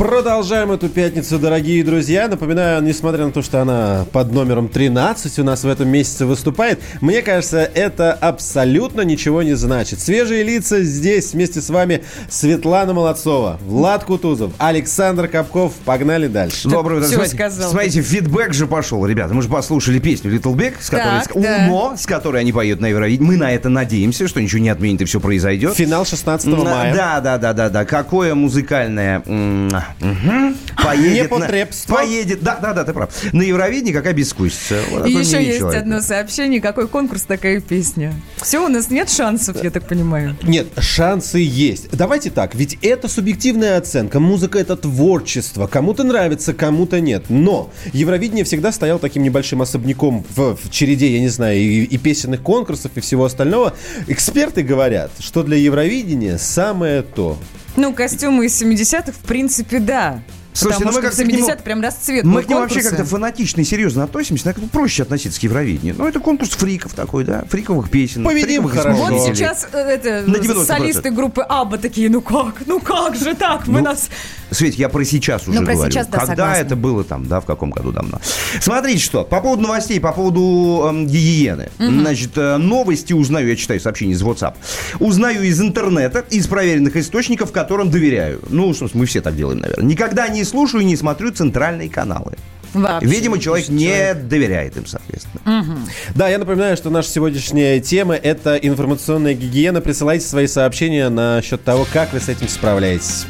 Продолжаем 0.00 0.72
эту 0.72 0.88
пятницу, 0.88 1.38
дорогие 1.38 1.84
друзья. 1.84 2.26
Напоминаю, 2.26 2.82
несмотря 2.82 3.26
на 3.26 3.32
то, 3.32 3.42
что 3.42 3.60
она 3.60 4.06
под 4.12 4.32
номером 4.32 4.70
13 4.70 5.40
у 5.40 5.44
нас 5.44 5.62
в 5.62 5.68
этом 5.68 5.88
месяце 5.88 6.24
выступает, 6.24 6.80
мне 7.02 7.20
кажется, 7.20 7.58
это 7.58 8.14
абсолютно 8.14 9.02
ничего 9.02 9.42
не 9.42 9.52
значит. 9.52 10.00
Свежие 10.00 10.42
лица 10.42 10.82
здесь 10.84 11.34
вместе 11.34 11.60
с 11.60 11.68
вами 11.68 12.02
Светлана 12.30 12.94
Молодцова, 12.94 13.58
Влад 13.66 14.04
Кутузов, 14.04 14.52
Александр 14.56 15.28
Капков. 15.28 15.74
Погнали 15.84 16.28
дальше. 16.28 16.70
Доброе 16.70 17.00
утро. 17.00 17.08
Смотрите, 17.08 17.36
сказал. 17.36 17.70
смотрите, 17.70 18.00
фидбэк 18.00 18.54
же 18.54 18.66
пошел, 18.66 19.04
ребята. 19.04 19.34
Мы 19.34 19.42
же 19.42 19.50
послушали 19.50 19.98
песню 19.98 20.34
Little 20.34 20.54
Big, 20.54 20.76
с 20.80 20.88
которой, 20.88 21.20
Так, 21.24 21.32
да. 21.34 21.66
Умо, 21.68 21.94
с 21.98 22.06
которой 22.06 22.40
они 22.40 22.52
поют 22.52 22.80
на 22.80 22.86
Евровидении. 22.86 23.32
Мы 23.32 23.36
на 23.36 23.52
это 23.52 23.68
надеемся, 23.68 24.28
что 24.28 24.40
ничего 24.40 24.62
не 24.62 24.70
отменит 24.70 25.02
и 25.02 25.04
все 25.04 25.20
произойдет. 25.20 25.74
Финал 25.74 26.06
16 26.06 26.46
На- 26.46 26.56
мая. 26.56 26.94
Да, 26.94 27.20
да, 27.20 27.36
да, 27.36 27.52
да, 27.52 27.68
да. 27.68 27.84
Какое 27.84 28.34
музыкальное 28.34 29.22
мгм, 30.00 30.56
поедет, 30.82 31.30
на- 31.30 31.48
поедет, 31.94 32.42
да, 32.42 32.56
да, 32.60 32.72
да, 32.72 32.84
ты 32.84 32.92
прав. 32.92 33.10
На 33.32 33.42
Евровидении 33.42 33.92
какая 33.92 34.12
бескусица. 34.12 34.80
Вот 34.90 35.06
И 35.06 35.10
еще 35.10 35.20
есть 35.20 35.32
мини-человек. 35.34 35.80
одно 35.82 36.00
сообщение, 36.00 36.60
какой 36.60 36.88
конкурс, 36.88 37.22
такая 37.22 37.60
песня. 37.60 38.12
Все, 38.42 38.64
у 38.64 38.68
нас 38.68 38.90
нет 38.90 39.10
шансов, 39.10 39.62
я 39.62 39.70
так 39.70 39.86
понимаю. 39.86 40.36
Нет, 40.42 40.68
шансы 40.78 41.38
есть. 41.38 41.90
Давайте 41.90 42.30
так, 42.30 42.54
ведь 42.54 42.78
это 42.82 43.08
субъективная 43.08 43.78
оценка. 43.78 44.20
Музыка 44.20 44.58
это 44.58 44.76
творчество. 44.76 45.66
Кому-то 45.66 46.04
нравится, 46.04 46.54
кому-то 46.54 47.00
нет. 47.00 47.24
Но 47.28 47.70
Евровидение 47.92 48.44
всегда 48.44 48.72
стоял 48.72 48.98
таким 48.98 49.22
небольшим 49.22 49.62
особняком 49.62 50.24
в, 50.34 50.56
в 50.56 50.70
череде, 50.70 51.12
я 51.12 51.20
не 51.20 51.28
знаю, 51.28 51.58
и, 51.58 51.82
и 51.84 51.98
песенных 51.98 52.42
конкурсов, 52.42 52.92
и 52.94 53.00
всего 53.00 53.24
остального. 53.24 53.74
Эксперты 54.06 54.62
говорят, 54.62 55.10
что 55.18 55.42
для 55.42 55.56
Евровидения 55.56 56.38
самое 56.38 57.02
то. 57.02 57.38
Ну, 57.76 57.92
костюмы 57.92 58.46
из 58.46 58.60
70-х, 58.60 59.12
в 59.12 59.26
принципе, 59.26 59.78
да. 59.78 60.22
Слушайте, 60.52 60.84
Потому 60.84 60.84
ну 60.84 60.86
мы 60.86 60.92
что 60.92 61.02
как-то 61.02 61.22
в 61.22 61.26
к 61.26 61.28
нему- 61.32 61.46
70 61.46 61.64
прям 61.64 61.80
расцвет 61.80 62.24
Мы 62.24 62.42
к 62.42 62.48
нему 62.48 62.60
вообще 62.60 62.82
как-то 62.82 63.04
фанатично 63.04 63.60
и 63.60 63.64
серьезно 63.64 64.04
относимся, 64.04 64.44
так 64.44 64.56
проще 64.70 65.02
относиться 65.04 65.38
к 65.40 65.42
Евровидению. 65.44 65.94
Ну, 65.96 66.06
это 66.08 66.18
конкурс 66.20 66.50
фриков 66.50 66.92
такой, 66.94 67.24
да, 67.24 67.44
фриковых 67.48 67.88
песен. 67.90 68.24
Победим 68.24 68.66
хорошо. 68.68 68.98
Вот 68.98 69.22
сейчас 69.26 69.66
э, 69.72 69.78
это, 69.78 70.24
На 70.28 70.36
90%. 70.36 70.64
солисты 70.64 71.10
группы 71.10 71.42
Абба 71.42 71.78
такие, 71.78 72.10
ну 72.10 72.20
как, 72.20 72.66
ну 72.66 72.80
как 72.80 73.16
же 73.16 73.34
так, 73.34 73.66
мы 73.68 73.78
Ну, 73.80 73.86
нас 73.86 74.08
Свет, 74.50 74.74
я 74.74 74.88
про 74.88 75.04
сейчас 75.04 75.46
уже 75.46 75.60
Ну, 75.60 75.64
про 75.64 75.74
говорю. 75.74 75.92
сейчас, 75.92 76.08
да, 76.08 76.18
Когда 76.18 76.32
согласна. 76.34 76.60
это 76.62 76.74
было 76.76 77.04
там, 77.04 77.26
да, 77.28 77.40
в 77.40 77.44
каком 77.46 77.70
году 77.70 77.92
давно. 77.92 78.20
Смотрите 78.60 78.98
что, 78.98 79.22
по 79.22 79.40
поводу 79.40 79.62
новостей, 79.62 80.00
по 80.00 80.10
поводу 80.12 80.86
эм, 80.88 81.06
гигиены. 81.06 81.70
Мгм. 81.78 82.00
Значит, 82.00 82.32
э, 82.36 82.56
новости 82.56 83.12
узнаю, 83.12 83.46
я 83.48 83.54
читаю 83.54 83.78
сообщения 83.78 84.14
из 84.14 84.22
WhatsApp. 84.22 84.54
Узнаю 84.98 85.44
из 85.44 85.60
интернета, 85.60 86.24
из 86.30 86.48
проверенных 86.48 86.96
источников, 86.96 87.52
которым 87.52 87.90
доверяю. 87.92 88.40
Ну, 88.48 88.70
в 88.72 88.76
смысле, 88.76 88.98
мы 89.00 89.06
все 89.06 89.20
так 89.20 89.36
делаем, 89.36 89.60
наверное. 89.60 89.86
Никогда 89.86 90.26
не 90.26 90.39
слушаю 90.44 90.82
и 90.82 90.84
не 90.84 90.96
смотрю 90.96 91.32
центральные 91.32 91.88
каналы. 91.88 92.34
Вообще. 92.72 93.08
Видимо, 93.08 93.38
человек 93.38 93.68
не 93.68 94.14
доверяет 94.14 94.76
им, 94.76 94.86
соответственно. 94.86 95.76
Да, 96.14 96.28
я 96.28 96.38
напоминаю, 96.38 96.76
что 96.76 96.90
наша 96.90 97.10
сегодняшняя 97.10 97.80
тема– 97.80 98.14
это 98.16 98.56
информационная 98.56 99.34
гигиена. 99.34 99.80
Присылайте 99.80 100.26
свои 100.26 100.46
сообщения 100.46 101.08
насчет 101.08 101.64
того, 101.64 101.86
как 101.92 102.12
вы 102.12 102.20
с 102.20 102.28
этим 102.28 102.48
справляетесь. 102.48 103.26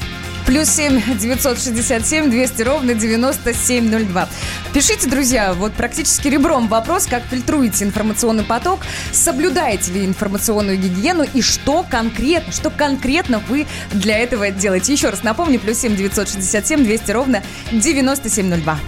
Плюс 0.47 0.69
7 0.69 1.19
967 1.19 2.31
200 2.31 2.63
ровно 2.63 2.95
9702. 2.95 4.29
Пишите, 4.73 5.09
друзья, 5.09 5.53
вот 5.53 5.73
практически 5.73 6.29
ребром 6.29 6.69
вопрос, 6.69 7.07
как 7.07 7.23
фильтруете 7.25 7.85
информационный 7.85 8.45
поток, 8.45 8.81
соблюдаете 9.13 9.93
ли 9.93 10.05
информационную 10.05 10.79
гигиену 10.79 11.25
и 11.35 11.43
что 11.43 11.85
конкретно, 11.89 12.53
что 12.53 12.71
конкретно 12.71 13.41
вы 13.49 13.67
для 13.93 14.19
этого 14.19 14.51
делаете. 14.51 14.93
Еще 14.93 15.11
раз 15.11 15.23
напомню, 15.23 15.61
плюс 15.61 15.79
7 15.79 15.97
967 15.97 16.85
200 16.85 17.11
ровно 17.11 17.43
9702. 17.73 18.79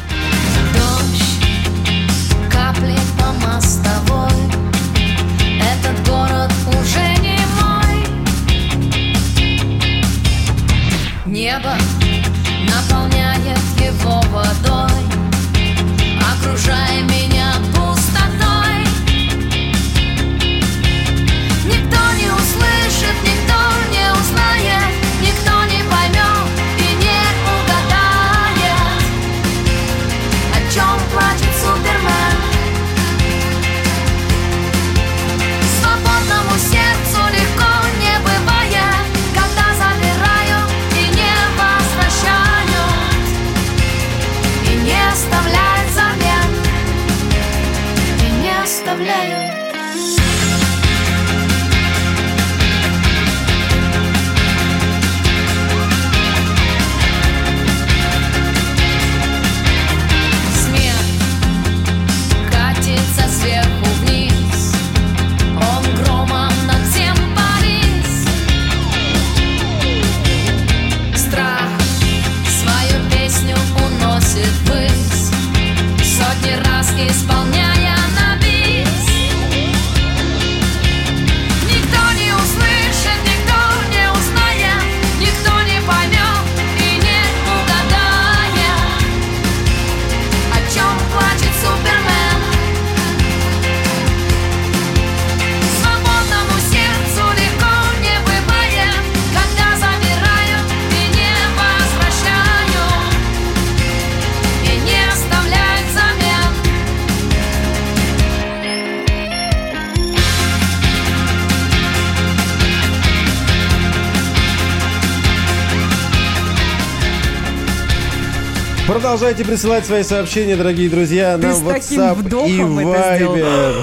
Продолжайте 119.13 119.45
присылать 119.45 119.85
свои 119.85 120.05
сообщения, 120.05 120.57
дорогие 120.57 120.89
друзья, 120.89 121.37
Ты 121.37 121.49
на 121.49 121.55
с 121.55 121.61
таким 121.61 122.01
WhatsApp 122.01 122.49
и. 122.49 122.59
Viber. 122.61 123.75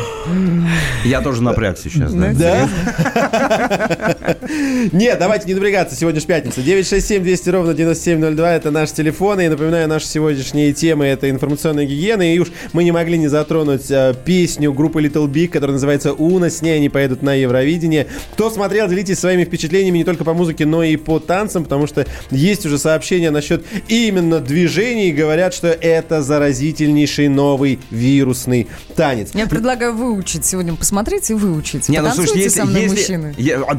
Я 1.06 1.22
тоже 1.22 1.42
напряг 1.42 1.78
сейчас, 1.78 2.14
да. 2.14 2.34
Да? 2.34 2.70
Нет, 4.92 5.18
давайте 5.20 5.48
не 5.48 5.54
напрягаться. 5.54 5.96
Сегодня 5.96 6.20
же 6.20 6.28
пятница. 6.28 6.62
967 6.62 7.24
200 7.24 7.50
ровно 7.50 7.74
9702 7.74 8.54
это 8.54 8.72
наш 8.72 8.92
телефон. 8.92 9.40
И 9.40 9.48
напоминаю, 9.48 9.88
наши 9.88 10.08
сегодняшние 10.08 10.74
темы 10.74 11.06
это 11.06 11.30
информационная 11.30 11.86
гигиена. 11.86 12.34
И 12.34 12.40
уж 12.40 12.50
мы 12.74 12.84
не 12.84 12.92
могли 12.92 13.18
не 13.18 13.28
затронуть 13.28 13.90
э, 13.90 14.14
песню 14.26 14.74
группы 14.74 15.02
Little 15.02 15.28
Big, 15.28 15.50
которая 15.50 15.74
называется 15.74 16.14
«Уна». 16.14 16.50
С 16.50 16.62
ней 16.62 16.76
они 16.76 16.90
поедут 16.90 17.22
на 17.22 17.34
Евровидение. 17.34 18.08
Кто 18.34 18.50
смотрел, 18.50 18.88
делитесь 18.88 19.20
своими 19.20 19.46
впечатлениями 19.46 20.00
не 20.00 20.04
только 20.04 20.24
по 20.24 20.34
музыке, 20.34 20.66
но 20.66 20.84
и 20.84 20.96
по 20.96 21.20
танцам, 21.20 21.64
потому 21.64 21.88
что 21.88 22.06
есть 22.32 22.66
уже 22.66 22.78
сообщения 22.78 23.32
насчет 23.32 23.64
именно 23.88 24.40
движений. 24.40 25.12
Говорят, 25.20 25.54
что 25.54 25.68
это 25.68 26.22
заразительнейший 26.22 27.28
новый 27.28 27.80
вирусный 27.92 28.70
танец. 28.96 29.32
Я 29.34 29.48
предлагаю 29.48 29.94
выучить 29.94 30.46
сегодня, 30.46 30.74
посмотреть 30.76 31.30
и 31.30 31.34
выучить. 31.34 31.90
Не, 31.90 32.02
ну 32.02 32.10
слушайте, 32.12 32.44
если, 32.44 32.60
со 32.62 32.66
мной, 32.66 32.84
если- 32.84 32.96
мужчины. 33.18 33.36
я- 33.38 33.60
а, 33.62 33.78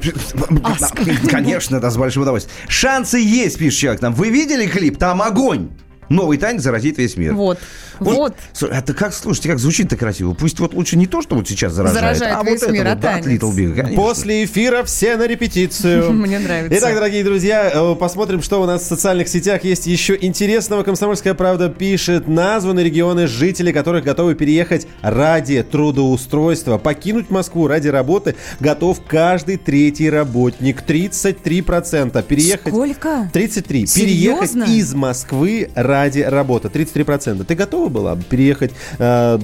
конечно, 1.30 1.80
да, 1.80 1.90
с 1.90 1.96
большим 1.96 2.22
удовольствием. 2.24 2.54
Шансы 2.68 3.18
есть, 3.20 3.58
пишет 3.58 3.78
человек 3.80 4.02
нам. 4.02 4.12
Вы 4.12 4.28
видели 4.28 4.66
клип? 4.66 4.98
Там 4.98 5.22
огонь. 5.22 5.70
Новый 6.10 6.38
танец 6.38 6.62
заразит 6.62 6.98
весь 6.98 7.16
мир. 7.16 7.34
Вот. 7.34 7.58
Вот. 8.00 8.34
Слушай, 8.52 8.78
Это 8.78 8.94
как, 8.94 9.14
слушайте, 9.14 9.48
как 9.48 9.60
звучит-то 9.60 9.96
красиво. 9.96 10.34
Пусть 10.34 10.58
вот 10.58 10.74
лучше 10.74 10.96
не 10.96 11.06
то, 11.06 11.22
что 11.22 11.36
вот 11.36 11.48
сейчас 11.48 11.72
заражает, 11.72 12.18
Заражает 12.18 12.36
а 12.36 12.50
весь 12.50 12.62
вот 12.62 12.70
мир, 12.72 12.86
это 12.86 13.12
а 13.12 13.16
вот, 13.16 13.24
да. 13.24 13.30
Little 13.30 13.54
Big, 13.54 13.74
конечно. 13.76 13.96
После 13.96 14.44
эфира 14.44 14.82
все 14.82 15.16
на 15.16 15.28
репетицию. 15.28 16.12
Мне 16.12 16.40
нравится. 16.40 16.76
Итак, 16.76 16.94
дорогие 16.94 17.22
друзья, 17.22 17.70
э, 17.72 17.94
посмотрим, 17.94 18.42
что 18.42 18.60
у 18.60 18.66
нас 18.66 18.82
в 18.82 18.86
социальных 18.86 19.28
сетях 19.28 19.62
есть 19.62 19.86
еще 19.86 20.18
интересного. 20.20 20.82
Комсомольская 20.82 21.34
правда 21.34 21.68
пишет, 21.68 22.26
названы 22.26 22.80
регионы, 22.80 23.28
жители 23.28 23.70
которых 23.70 24.02
готовы 24.02 24.34
переехать 24.34 24.88
ради 25.02 25.62
трудоустройства. 25.62 26.78
Покинуть 26.78 27.30
Москву 27.30 27.68
ради 27.68 27.86
работы 27.86 28.34
готов 28.58 29.00
каждый 29.06 29.58
третий 29.58 30.10
работник. 30.10 30.82
33%. 30.82 32.20
Переехать... 32.24 32.72
Сколько? 32.72 33.30
33. 33.32 33.86
Серьезно? 33.86 34.64
Переехать 34.64 34.68
из 34.70 34.94
Москвы 34.94 35.70
ради 35.76 35.99
работы. 36.28 36.68
33%. 36.68 37.44
Ты 37.44 37.54
готова 37.54 37.88
была 37.88 38.14
бы 38.14 38.22
переехать 38.22 38.72
э, 38.98 39.38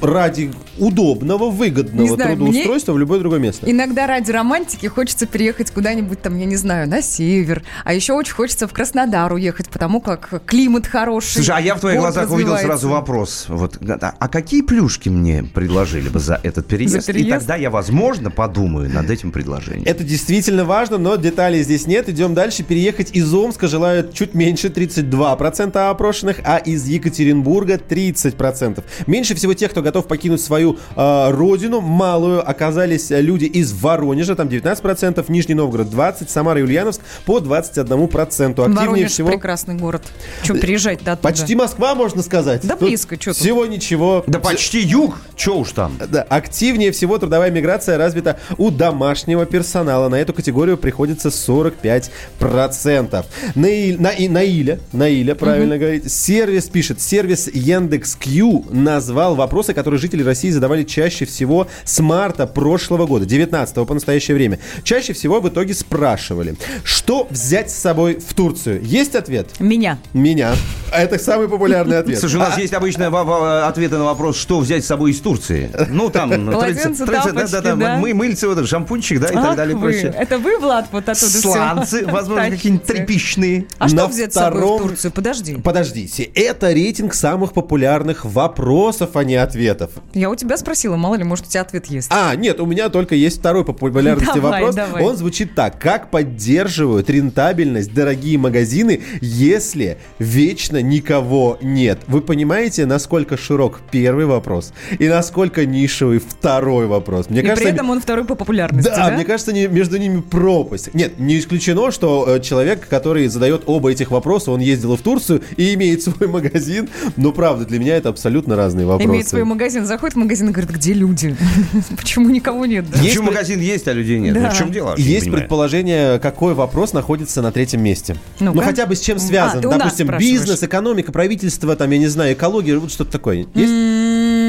ради 0.00 0.50
удобного, 0.78 1.50
выгодного 1.50 2.16
знаю, 2.16 2.36
трудоустройства 2.36 2.92
в 2.92 2.98
любое 2.98 3.20
другое 3.20 3.40
место? 3.40 3.70
Иногда 3.70 4.06
ради 4.06 4.30
романтики 4.30 4.86
хочется 4.86 5.26
переехать 5.26 5.70
куда-нибудь 5.70 6.22
там, 6.22 6.36
я 6.36 6.44
не 6.44 6.56
знаю, 6.56 6.88
на 6.88 7.02
север. 7.02 7.62
А 7.84 7.92
еще 7.92 8.12
очень 8.12 8.34
хочется 8.34 8.66
в 8.68 8.72
Краснодар 8.72 9.32
уехать, 9.32 9.68
потому 9.68 10.00
как 10.00 10.42
климат 10.46 10.86
хороший. 10.86 11.34
Слушай, 11.34 11.56
а 11.56 11.60
я 11.60 11.74
в 11.74 11.80
твоих 11.80 12.00
глазах 12.00 12.30
увидел 12.30 12.56
сразу 12.58 12.88
вопрос. 12.88 13.46
Вот, 13.48 13.78
а, 13.88 14.28
какие 14.28 14.62
плюшки 14.62 15.08
мне 15.08 15.42
предложили 15.42 16.08
бы 16.08 16.18
за 16.18 16.40
этот 16.42 16.66
переезд? 16.66 17.06
За 17.06 17.12
И 17.12 17.14
переезд? 17.14 17.40
тогда 17.40 17.56
я, 17.56 17.70
возможно, 17.70 18.30
подумаю 18.30 18.90
над 18.90 19.10
этим 19.10 19.32
предложением. 19.32 19.84
Это 19.86 20.04
действительно 20.04 20.64
важно, 20.64 20.98
но 20.98 21.16
деталей 21.16 21.62
здесь 21.62 21.86
нет. 21.86 22.08
Идем 22.08 22.34
дальше. 22.34 22.62
Переехать 22.62 23.10
из 23.12 23.32
Омска 23.32 23.68
желают 23.68 24.14
чуть 24.14 24.34
меньше 24.34 24.68
32%. 24.68 25.47
42% 25.48 25.90
опрошенных, 25.90 26.40
а 26.44 26.58
из 26.58 26.86
Екатеринбурга 26.86 27.74
30%. 27.76 28.82
Меньше 29.06 29.34
всего 29.34 29.54
тех, 29.54 29.70
кто 29.70 29.82
готов 29.82 30.06
покинуть 30.06 30.40
свою 30.40 30.78
э, 30.96 31.30
родину, 31.30 31.80
малую, 31.80 32.48
оказались 32.48 33.10
э, 33.10 33.20
люди 33.20 33.44
из 33.44 33.72
Воронежа, 33.72 34.34
там 34.34 34.48
19%, 34.48 35.24
Нижний 35.28 35.54
Новгород 35.54 35.88
20%, 35.88 36.28
Самара 36.28 36.60
и 36.60 36.62
Ульяновск 36.62 37.00
по 37.24 37.38
21%. 37.38 38.50
Активнее 38.50 38.74
Воронеж 38.74 39.10
всего... 39.10 39.28
прекрасный 39.28 39.74
город. 39.74 40.02
Че, 40.42 40.54
приезжать-то 40.54 41.12
оттуда? 41.12 41.28
Почти 41.28 41.54
Москва, 41.54 41.94
можно 41.94 42.22
сказать. 42.22 42.66
Да 42.66 42.76
Тут 42.76 42.88
близко, 42.88 43.16
тут? 43.16 43.36
Всего 43.36 43.66
ничего. 43.66 44.24
Да 44.26 44.38
почти 44.38 44.80
юг. 44.80 45.20
Че 45.36 45.56
уж 45.56 45.72
там. 45.72 45.98
Да, 46.08 46.22
активнее 46.22 46.92
всего 46.92 47.18
трудовая 47.18 47.50
миграция 47.50 47.98
развита 47.98 48.38
у 48.56 48.70
домашнего 48.70 49.46
персонала. 49.46 50.08
На 50.08 50.16
эту 50.16 50.32
категорию 50.32 50.76
приходится 50.76 51.28
45%. 51.28 53.24
Наиль, 53.54 54.00
на, 54.00 54.08
и- 54.08 54.28
Наиля, 54.28 54.78
Наиля, 54.92 55.34
правильно 55.38 55.78
говорить. 55.78 56.10
Сервис 56.12 56.64
пишет, 56.68 57.00
сервис 57.00 57.48
Яндекс.Кью 57.52 58.64
назвал 58.70 59.34
вопросы, 59.34 59.72
которые 59.74 60.00
жители 60.00 60.22
России 60.22 60.50
задавали 60.50 60.84
чаще 60.84 61.24
всего 61.24 61.68
с 61.84 62.00
марта 62.00 62.46
прошлого 62.46 63.06
года, 63.06 63.24
19 63.26 63.86
по 63.86 63.94
настоящее 63.94 64.34
время. 64.36 64.58
Чаще 64.82 65.12
всего 65.12 65.40
в 65.40 65.48
итоге 65.48 65.74
спрашивали, 65.74 66.56
что 66.84 67.26
взять 67.30 67.70
с 67.70 67.74
собой 67.74 68.18
в 68.18 68.34
Турцию. 68.34 68.82
Есть 68.82 69.14
ответ? 69.14 69.48
Меня. 69.58 69.98
Меня. 70.12 70.54
Это 70.92 71.18
самый 71.18 71.48
популярный 71.48 71.98
ответ. 72.00 72.18
Слушай, 72.18 72.36
у 72.36 72.40
нас 72.40 72.54
А- 72.56 72.60
есть 72.60 72.72
во- 72.72 73.66
ответы 73.66 73.96
на 73.98 74.04
вопрос, 74.04 74.36
что 74.38 74.60
взять 74.60 74.84
с 74.84 74.86
собой 74.86 75.12
из 75.12 75.20
Турции. 75.20 75.70
Ну, 75.88 76.10
там... 76.10 76.28
Мы, 76.30 78.14
мыльце, 78.14 78.46
вот, 78.46 78.58
это, 78.58 78.66
шампунчик, 78.66 79.20
да, 79.20 79.28
и 79.28 79.32
так 79.34 79.56
далее. 79.56 79.76
Это 80.16 80.38
вы, 80.38 80.58
Влад, 80.58 80.88
вот 80.92 81.08
оттуда 81.08 81.16
Сланцы, 81.30 82.06
возможно, 82.06 82.50
какие-нибудь 82.50 82.86
тряпичные. 82.86 83.66
А 83.78 83.88
что 83.88 83.96
На 83.96 84.06
взять 84.06 84.32
с 84.32 84.34
собой 84.34 84.60
в 84.60 84.64
втором- 84.64 84.78
Турцию? 84.88 85.12
Подожди. 85.28 85.56
Подождите, 85.56 86.22
это 86.34 86.72
рейтинг 86.72 87.12
самых 87.12 87.52
популярных 87.52 88.24
вопросов, 88.24 89.10
а 89.14 89.24
не 89.24 89.34
ответов. 89.36 89.90
Я 90.14 90.30
у 90.30 90.34
тебя 90.34 90.56
спросила, 90.56 90.96
мало 90.96 91.16
ли, 91.16 91.24
может, 91.24 91.46
у 91.46 91.48
тебя 91.50 91.60
ответ 91.60 91.86
есть. 91.86 92.08
А, 92.10 92.34
нет, 92.34 92.60
у 92.60 92.66
меня 92.66 92.88
только 92.88 93.14
есть 93.14 93.40
второй 93.40 93.64
по 93.64 93.72
популярности 93.74 94.32
Давай, 94.34 94.62
вопрос. 94.62 94.74
давай. 94.74 95.02
Он 95.04 95.16
звучит 95.16 95.54
так. 95.54 95.78
Как 95.78 96.10
поддерживают 96.10 97.10
рентабельность 97.10 97.92
дорогие 97.92 98.38
магазины, 98.38 99.02
если 99.20 99.98
вечно 100.18 100.80
никого 100.80 101.58
нет? 101.60 101.98
Вы 102.06 102.22
понимаете, 102.22 102.86
насколько 102.86 103.36
широк 103.36 103.80
первый 103.90 104.24
вопрос 104.24 104.72
и 104.98 105.08
насколько 105.08 105.66
нишевый 105.66 106.20
второй 106.20 106.86
вопрос? 106.86 107.28
Мне 107.28 107.40
И 107.40 107.42
кажется, 107.42 107.64
при 107.64 107.74
этом 107.74 107.90
он 107.90 108.00
второй 108.00 108.24
по 108.24 108.34
популярности, 108.34 108.88
да, 108.88 109.10
да? 109.10 109.14
мне 109.14 109.24
кажется, 109.26 109.52
не- 109.52 109.66
между 109.68 109.98
ними 109.98 110.22
пропасть. 110.22 110.94
Нет, 110.94 111.18
не 111.18 111.38
исключено, 111.38 111.90
что 111.90 112.24
э, 112.36 112.40
человек, 112.40 112.88
который 112.88 113.26
задает 113.28 113.64
оба 113.66 113.90
этих 113.92 114.10
вопроса, 114.10 114.52
он 114.52 114.60
ездил 114.60 114.96
в 114.96 115.02
Турцию 115.08 115.40
и 115.56 115.72
имеет 115.72 116.02
свой 116.02 116.28
магазин. 116.28 116.86
Но 117.16 117.32
правда, 117.32 117.64
для 117.64 117.78
меня 117.78 117.96
это 117.96 118.10
абсолютно 118.10 118.56
разные 118.56 118.84
вопросы. 118.84 119.10
Имеет 119.10 119.26
свой 119.26 119.44
магазин, 119.44 119.86
заходит 119.86 120.16
в 120.16 120.18
магазин 120.18 120.50
и 120.50 120.52
говорит, 120.52 120.70
где 120.70 120.92
люди? 120.92 121.34
Почему 121.96 122.28
никого 122.28 122.66
нет? 122.66 122.84
Почему 122.92 123.28
магазин 123.28 123.58
есть, 123.58 123.88
а 123.88 123.94
людей 123.94 124.18
нет? 124.18 124.36
Ну, 124.38 124.50
в 124.50 124.54
чем 124.54 124.70
дело? 124.70 124.94
Есть 124.98 125.30
предположение, 125.30 126.18
какой 126.18 126.52
вопрос 126.52 126.92
находится 126.92 127.40
на 127.40 127.52
третьем 127.52 127.82
месте. 127.82 128.16
Ну, 128.38 128.54
хотя 128.60 128.84
бы 128.84 128.96
с 128.96 129.00
чем 129.00 129.18
связан. 129.18 129.60
А, 129.60 129.62
ты 129.62 129.68
у 129.68 129.70
нас 129.70 129.96
Допустим, 129.96 130.18
бизнес, 130.18 130.62
экономика, 130.62 131.10
правительство, 131.10 131.74
там, 131.74 131.90
я 131.90 131.98
не 131.98 132.08
знаю, 132.08 132.34
экология, 132.34 132.76
вот 132.76 132.90
что-то 132.90 133.12
такое. 133.12 133.46
Есть? 133.54 133.72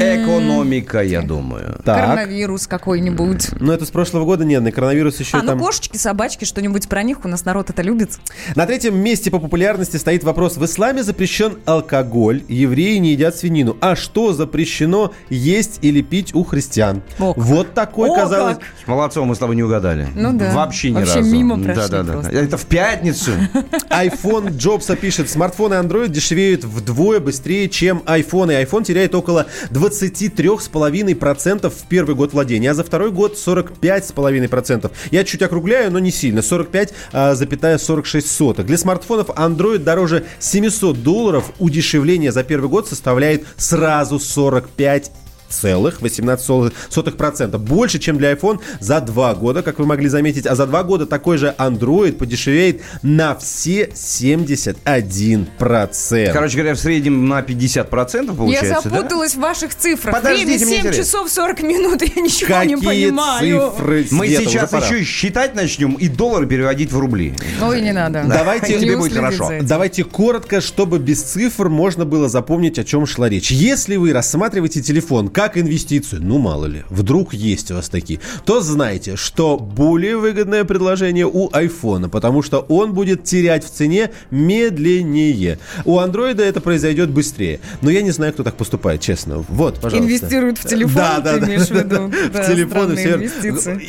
Экономика, 0.00 1.02
я 1.02 1.22
думаю. 1.22 1.80
Так. 1.84 2.00
Коронавирус 2.00 2.66
какой-нибудь. 2.66 3.48
Ну, 3.60 3.72
это 3.72 3.84
с 3.84 3.90
прошлого 3.90 4.24
года, 4.24 4.44
нет, 4.44 4.62
на 4.62 4.72
коронавирус 4.72 5.20
еще 5.20 5.36
А, 5.36 5.42
ну 5.42 5.48
там... 5.48 5.58
кошечки, 5.58 5.96
собачки, 5.96 6.44
что-нибудь 6.44 6.88
про 6.88 7.02
них 7.02 7.24
у 7.24 7.28
нас 7.28 7.44
народ 7.44 7.70
это 7.70 7.82
любит. 7.82 8.18
На 8.54 8.66
третьем 8.66 8.96
месте 8.96 9.30
по 9.30 9.38
популярности 9.38 9.96
стоит 9.96 10.24
вопрос. 10.24 10.56
В 10.56 10.64
исламе 10.64 11.02
запрещен 11.02 11.58
алкоголь, 11.66 12.42
евреи 12.48 12.96
не 12.96 13.12
едят 13.12 13.36
свинину. 13.36 13.76
А 13.80 13.96
что 13.96 14.32
запрещено 14.32 15.12
есть 15.28 15.78
или 15.82 16.00
пить 16.00 16.34
у 16.34 16.44
христиан? 16.44 17.02
О, 17.18 17.34
как. 17.34 17.44
вот 17.44 17.74
такой, 17.74 18.10
О, 18.10 18.14
казалось... 18.14 18.56
как. 18.56 18.64
С 18.84 18.86
молодцом 18.86 19.28
мы 19.28 19.34
с 19.34 19.38
тобой 19.38 19.56
не 19.56 19.62
угадали. 19.62 20.08
Ну 20.14 20.32
да. 20.32 20.52
Вообще 20.54 20.90
ни 20.90 20.94
Вообще 20.94 21.18
разу. 21.18 21.30
мимо 21.30 21.56
да, 21.56 21.64
прошли 21.64 21.90
да, 21.90 22.02
да. 22.02 22.12
просто. 22.12 22.32
Это 22.32 22.56
в 22.56 22.66
пятницу. 22.66 23.32
iPhone 23.90 24.56
Джобса 24.56 24.96
пишет, 24.96 25.28
смартфоны 25.28 25.74
Android 25.74 26.08
дешевеют 26.08 26.64
вдвое 26.64 27.20
быстрее, 27.20 27.68
чем 27.68 28.02
iPhone. 28.06 28.52
И 28.52 28.64
iPhone 28.64 28.84
теряет 28.84 29.14
около 29.14 29.46
23,5% 29.90 31.70
в 31.70 31.88
первый 31.88 32.14
год 32.14 32.32
владения, 32.32 32.70
а 32.70 32.74
за 32.74 32.84
второй 32.84 33.10
год 33.10 33.36
45,5%. 33.36 34.90
Я 35.10 35.24
чуть 35.24 35.42
округляю, 35.42 35.90
но 35.90 35.98
не 35.98 36.10
сильно. 36.10 36.40
45,46 36.40 38.20
сотых. 38.22 38.66
Для 38.66 38.78
смартфонов 38.78 39.28
Android 39.30 39.78
дороже 39.78 40.24
700 40.38 41.02
долларов. 41.02 41.52
Удешевление 41.58 42.32
за 42.32 42.44
первый 42.44 42.68
год 42.68 42.88
составляет 42.88 43.44
сразу 43.56 44.18
45 44.18 45.12
целых 45.50 46.00
18%. 46.00 47.58
Больше, 47.58 47.98
чем 47.98 48.18
для 48.18 48.32
iPhone 48.32 48.60
за 48.80 49.00
два 49.00 49.34
года, 49.34 49.62
как 49.62 49.78
вы 49.78 49.86
могли 49.86 50.08
заметить. 50.08 50.46
А 50.46 50.54
за 50.54 50.66
два 50.66 50.82
года 50.82 51.06
такой 51.06 51.38
же 51.38 51.54
Android 51.58 52.12
подешевеет 52.12 52.82
на 53.02 53.34
все 53.36 53.90
71%. 53.94 56.32
Короче 56.32 56.56
говоря, 56.56 56.74
в 56.74 56.78
среднем 56.78 57.28
на 57.28 57.40
50% 57.40 58.36
получается, 58.36 58.66
я 58.66 58.80
да? 58.82 58.90
запуталась 58.90 59.34
в 59.34 59.40
ваших 59.40 59.74
цифрах. 59.74 60.14
Подождите, 60.14 60.46
Время 60.46 60.66
мне 60.66 60.76
7 60.76 60.80
интересно. 60.80 61.04
часов 61.04 61.30
40 61.30 61.62
минут, 61.62 62.02
я 62.02 62.22
ничего 62.22 62.54
Какие 62.54 62.74
не 62.74 62.82
понимаю. 62.82 63.72
цифры, 63.72 64.06
Мы 64.10 64.26
Света, 64.28 64.44
сейчас 64.44 64.72
еще 64.72 65.00
и 65.00 65.04
считать 65.04 65.54
начнем 65.54 65.94
и 65.94 66.08
доллары 66.08 66.46
переводить 66.46 66.92
в 66.92 66.98
рубли. 66.98 67.34
Ой, 67.62 67.80
не 67.80 67.92
надо. 67.92 68.24
Давайте, 68.26 68.74
Не 68.74 68.80
тебе 68.80 68.96
будет 68.96 69.14
хорошо. 69.14 69.50
Давайте 69.62 70.04
коротко, 70.04 70.60
чтобы 70.60 70.98
без 70.98 71.22
цифр 71.22 71.68
можно 71.68 72.04
было 72.04 72.28
запомнить, 72.28 72.78
о 72.78 72.84
чем 72.84 73.06
шла 73.06 73.28
речь. 73.28 73.50
Если 73.50 73.96
вы 73.96 74.12
рассматриваете 74.12 74.82
телефон 74.82 75.28
как 75.40 75.56
инвестицию, 75.56 76.20
ну 76.22 76.36
мало 76.36 76.66
ли, 76.66 76.84
вдруг 76.90 77.32
есть 77.32 77.70
у 77.70 77.74
вас 77.74 77.88
такие, 77.88 78.20
то 78.44 78.60
знайте, 78.60 79.16
что 79.16 79.56
более 79.56 80.18
выгодное 80.18 80.64
предложение 80.64 81.26
у 81.26 81.48
айфона, 81.50 82.10
потому 82.10 82.42
что 82.42 82.58
он 82.68 82.92
будет 82.92 83.24
терять 83.24 83.64
в 83.64 83.70
цене 83.70 84.10
медленнее. 84.30 85.58
У 85.86 85.98
андроида 85.98 86.42
это 86.42 86.60
произойдет 86.60 87.08
быстрее. 87.08 87.60
Но 87.80 87.88
я 87.88 88.02
не 88.02 88.10
знаю, 88.10 88.34
кто 88.34 88.42
так 88.42 88.56
поступает, 88.56 89.00
честно. 89.00 89.42
Вот, 89.48 89.80
пожалуйста. 89.80 90.06
Инвестируют 90.06 90.58
в 90.58 90.68
телефон, 90.68 90.94
Да, 90.94 91.20
да, 91.20 91.38
да. 91.38 91.46
виду? 91.46 92.12
Да, 92.34 92.42
В 92.42 92.46
телефоны. 92.46 93.30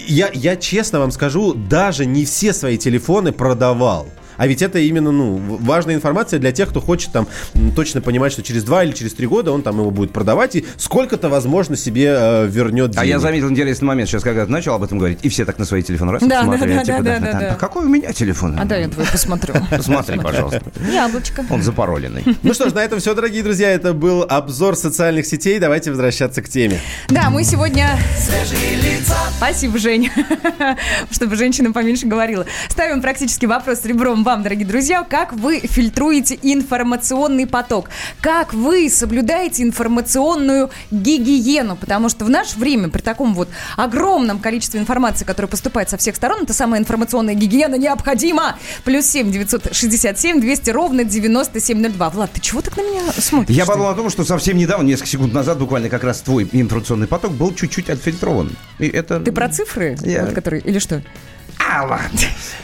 Я, 0.08 0.30
я 0.34 0.56
честно 0.56 1.00
вам 1.00 1.12
скажу, 1.12 1.54
даже 1.54 2.06
не 2.06 2.24
все 2.24 2.54
свои 2.54 2.78
телефоны 2.78 3.34
продавал. 3.34 4.08
А 4.42 4.48
ведь 4.48 4.64
это 4.64 4.80
именно, 4.80 5.12
ну, 5.12 5.38
важная 5.38 5.94
информация 5.94 6.40
для 6.40 6.52
тех, 6.52 6.70
кто 6.70 6.82
хочет 6.82 7.12
там 7.12 7.28
точно 7.76 8.02
понимать, 8.02 8.32
что 8.32 8.42
через 8.42 8.64
два 8.64 8.84
или 8.84 8.92
через 8.92 9.14
три 9.14 9.28
года 9.28 9.52
он 9.52 9.62
там 9.62 9.78
его 9.78 9.92
будет 9.92 10.14
продавать 10.14 10.56
и 10.56 10.66
сколько-то, 10.78 11.30
возможно, 11.30 11.78
себе 11.78 12.16
э, 12.18 12.48
вернет 12.48 12.98
А 12.98 13.06
я 13.06 13.12
денег. 13.12 13.22
заметил 13.22 13.52
интересный 13.52 13.86
момент, 13.86 14.10
сейчас 14.10 14.24
когда 14.24 14.44
ты 14.48 14.52
начал 14.52 14.74
об 14.74 14.82
этом 14.82 14.98
говорить, 14.98 15.20
и 15.22 15.30
все 15.30 15.46
так 15.46 15.60
на 15.60 15.66
свои 15.66 15.84
телефоны 15.84 16.14
раз 16.14 16.24
Да, 16.24 16.40
посмотрели, 16.40 16.74
да, 16.74 16.84
типа, 16.84 17.04
да, 17.04 17.20
да, 17.20 17.32
да, 17.34 17.40
да. 17.40 17.52
«А 17.52 17.56
Какой 17.56 17.86
у 17.86 17.88
меня 17.88 18.12
телефон? 18.14 18.58
А 18.60 18.66
да, 18.66 18.78
я 18.78 18.88
твой 18.90 19.06
посмотрю. 19.06 19.54
Посмотри, 19.70 20.18
пожалуйста. 20.20 20.64
Яблочко. 20.92 21.46
Он 21.52 21.62
запароленный. 21.62 22.24
Ну 22.42 22.56
что 22.56 22.68
ж, 22.68 22.74
на 22.74 22.80
этом 22.80 23.00
все, 23.00 23.14
дорогие 23.14 23.44
друзья. 23.44 23.70
Это 23.70 23.94
был 23.94 24.26
обзор 24.28 24.76
социальных 24.76 25.28
сетей. 25.28 25.60
Давайте 25.60 25.92
возвращаться 25.92 26.42
к 26.42 26.50
теме. 26.50 26.80
Да, 27.10 27.30
мы 27.30 27.44
сегодня... 27.44 27.96
Свежие 28.18 28.78
лица. 28.78 29.16
Спасибо, 29.38 29.78
Женя. 29.78 30.12
Чтобы 31.12 31.36
женщина 31.36 31.72
поменьше 31.72 32.08
говорила. 32.08 32.48
Ставим 32.70 33.04
практически 33.04 33.46
вопрос 33.46 33.82
с 33.82 33.86
ребром 33.86 34.24
вам, 34.32 34.44
дорогие 34.44 34.66
друзья. 34.66 35.04
Как 35.04 35.34
вы 35.34 35.60
фильтруете 35.60 36.40
информационный 36.42 37.46
поток? 37.46 37.90
Как 38.22 38.54
вы 38.54 38.90
соблюдаете 38.90 39.62
информационную 39.62 40.70
гигиену? 40.90 41.76
Потому 41.76 42.08
что 42.08 42.24
в 42.24 42.30
наше 42.30 42.58
время 42.58 42.88
при 42.88 43.02
таком 43.02 43.34
вот 43.34 43.50
огромном 43.76 44.40
количестве 44.40 44.80
информации, 44.80 45.26
которая 45.26 45.50
поступает 45.50 45.90
со 45.90 45.98
всех 45.98 46.16
сторон, 46.16 46.44
эта 46.44 46.54
самая 46.54 46.80
информационная 46.80 47.34
гигиена 47.34 47.76
необходима. 47.76 48.58
Плюс 48.86 49.06
семь 49.06 49.34
девятьсот 49.34 49.76
шестьдесят 49.76 50.18
семь 50.18 50.40
двести 50.40 50.70
ровно 50.70 51.04
девяносто 51.04 51.60
семь 51.60 51.82
ноль 51.82 51.92
два. 51.92 52.10
Влад, 52.10 52.32
ты 52.32 52.40
чего 52.40 52.62
так 52.62 52.78
на 52.78 52.84
меня 52.84 53.02
смотришь? 53.12 53.54
Я 53.54 53.66
подумал 53.66 53.90
о 53.90 53.96
том, 53.96 54.10
что 54.10 54.24
совсем 54.24 54.56
недавно, 54.56 54.86
несколько 54.88 55.10
секунд 55.10 55.34
назад, 55.34 55.60
буквально 55.60 55.90
как 55.90 56.06
раз 56.06 56.22
твой 56.22 56.48
информационный 56.54 57.08
поток 57.08 57.34
был 57.34 57.54
чуть-чуть 57.54 57.90
отфильтрован. 57.90 58.56
И 58.80 58.88
это... 58.88 59.20
Ты 59.20 59.34
про 59.34 59.50
цифры? 59.50 59.98
Я- 60.04 60.24
Вот 60.24 60.34
которые... 60.34 60.62
Или 60.62 60.80
что? 60.80 61.02
А, 61.58 61.86
ладно. 61.86 62.20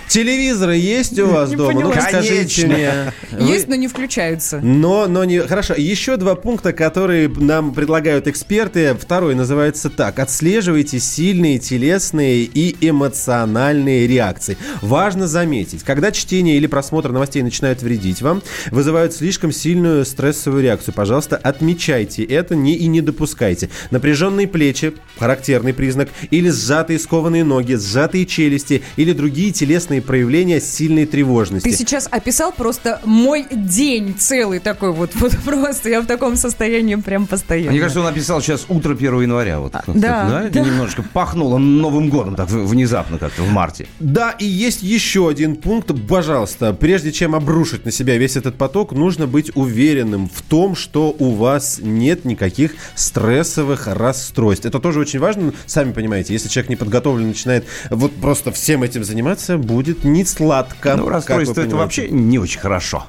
Телевизоры 0.08 0.78
есть 0.78 1.20
у 1.20 1.28
вас 1.28 1.50
Не 1.50 1.58
дома? 1.58 1.74
Ну, 1.74 1.92
поняла. 1.92 2.02
скажите 2.02 2.62
Конечно. 2.62 3.14
мне. 3.34 3.46
Есть, 3.46 3.68
но 3.68 3.76
не 3.76 3.90
включаются. 3.90 4.60
Но, 4.60 5.06
но 5.08 5.26
не... 5.26 5.40
Хорошо, 5.40 5.74
еще 5.76 6.16
два 6.16 6.36
пункта, 6.36 6.72
которые 6.72 7.28
нам 7.28 7.74
предлагают 7.74 8.28
эксперты. 8.28 8.96
Второй 9.00 9.36
называется 9.36 9.90
так. 9.90 10.20
Отслеживайте 10.20 11.00
сильные 11.00 11.60
телесные 11.60 12.44
и 12.44 12.76
эмоциональные 12.80 14.08
реакции. 14.08 14.58
Важно 14.82 15.28
заметить, 15.28 15.84
когда 15.84 16.12
чтение 16.12 16.56
или 16.56 16.68
просмотр 16.68 17.12
новостей 17.12 17.44
начинают 17.44 17.82
вредить 17.82 18.22
вам, 18.22 18.42
вызывают 18.72 19.14
слишком 19.14 19.52
сильную 19.52 20.06
стрессовую 20.06 20.64
реакцию. 20.64 20.94
Пожалуйста, 20.94 21.36
отмечайте 21.36 22.24
это 22.24 22.56
не, 22.56 22.76
и 22.76 22.88
не 22.88 23.02
допускайте. 23.02 23.70
Напряженные 23.92 24.48
плечи, 24.48 24.94
характерный 25.20 25.74
признак, 25.74 26.10
или 26.32 26.50
сжатые 26.50 26.98
скованные 26.98 27.44
ноги, 27.44 27.74
сжатые 27.74 28.26
челюсти 28.26 28.77
или 28.96 29.14
другие 29.14 29.52
телесные 29.52 30.02
проявления 30.02 30.60
сильной 30.62 31.06
тревожности. 31.06 31.70
Ты 31.70 31.76
сейчас 31.76 32.08
описал 32.10 32.52
просто 32.52 33.02
мой 33.06 33.46
день 33.52 34.16
целый 34.18 34.60
такой 34.60 34.92
вот, 34.92 35.12
вот 35.16 35.38
просто. 35.44 35.90
Я 35.90 36.02
в 36.02 36.06
таком 36.06 36.36
состоянии 36.36 36.96
прям 36.96 37.28
постоянно. 37.28 37.72
Мне 37.72 37.80
кажется, 37.80 38.00
он 38.00 38.06
написал 38.06 38.42
сейчас 38.42 38.66
утро 38.70 38.94
1 38.94 39.22
января. 39.22 39.60
Вот, 39.60 39.72
как-то, 39.74 39.94
да, 39.94 40.50
да. 40.52 40.60
Немножечко 40.60 41.04
пахнуло 41.04 41.58
Новым 41.58 42.10
годом 42.10 42.36
так 42.36 42.50
внезапно 42.50 43.18
как-то 43.18 43.44
в 43.44 43.52
марте. 43.52 43.88
Да, 44.00 44.32
и 44.32 44.46
есть 44.46 44.84
еще 44.84 45.30
один 45.30 45.56
пункт. 45.56 45.92
Пожалуйста, 46.08 46.74
прежде 46.74 47.12
чем 47.12 47.36
обрушить 47.36 47.86
на 47.86 47.92
себя 47.92 48.18
весь 48.18 48.36
этот 48.36 48.56
поток, 48.56 48.92
нужно 48.92 49.28
быть 49.28 49.52
уверенным 49.56 50.30
в 50.30 50.42
том, 50.42 50.76
что 50.76 51.16
у 51.18 51.32
вас 51.32 51.80
нет 51.82 52.26
никаких 52.26 52.76
стрессовых 52.96 53.88
расстройств. 53.88 54.66
Это 54.66 54.80
тоже 54.80 55.00
очень 55.00 55.20
важно. 55.20 55.54
Сами 55.66 55.92
понимаете, 55.92 56.34
если 56.34 56.50
человек 56.50 56.70
не 56.70 56.76
подготовлен, 56.76 57.28
начинает 57.28 57.66
вот 57.90 58.14
просто 58.14 58.52
всем 58.68 58.84
этим 58.84 59.06
заниматься, 59.06 59.58
будет 59.58 60.04
не 60.04 60.26
сладко. 60.26 60.98
Ну, 60.98 61.08
расстройство 61.08 61.62
это 61.62 61.78
вообще 61.78 62.10
не 62.10 62.38
очень 62.38 62.60
хорошо. 62.60 63.06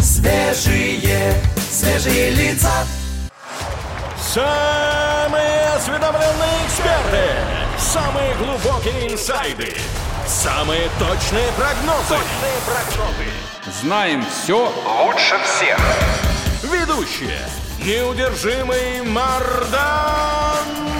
Свежие, 0.00 1.34
свежие 1.68 2.30
лица. 2.30 2.70
Самые 4.22 5.66
осведомленные 5.74 6.64
эксперты. 6.64 7.24
Самые 7.76 8.36
глубокие 8.36 9.12
инсайды. 9.12 9.74
Самые 10.28 10.88
точные 11.00 11.50
прогнозы. 11.56 12.10
Точные 12.10 12.58
прогнозы. 12.66 13.26
Знаем 13.82 14.24
все 14.30 14.72
лучше 15.04 15.34
всех. 15.42 15.80
Ведущие. 16.62 17.40
Неудержимый 17.84 19.02
Мардан 19.02 20.95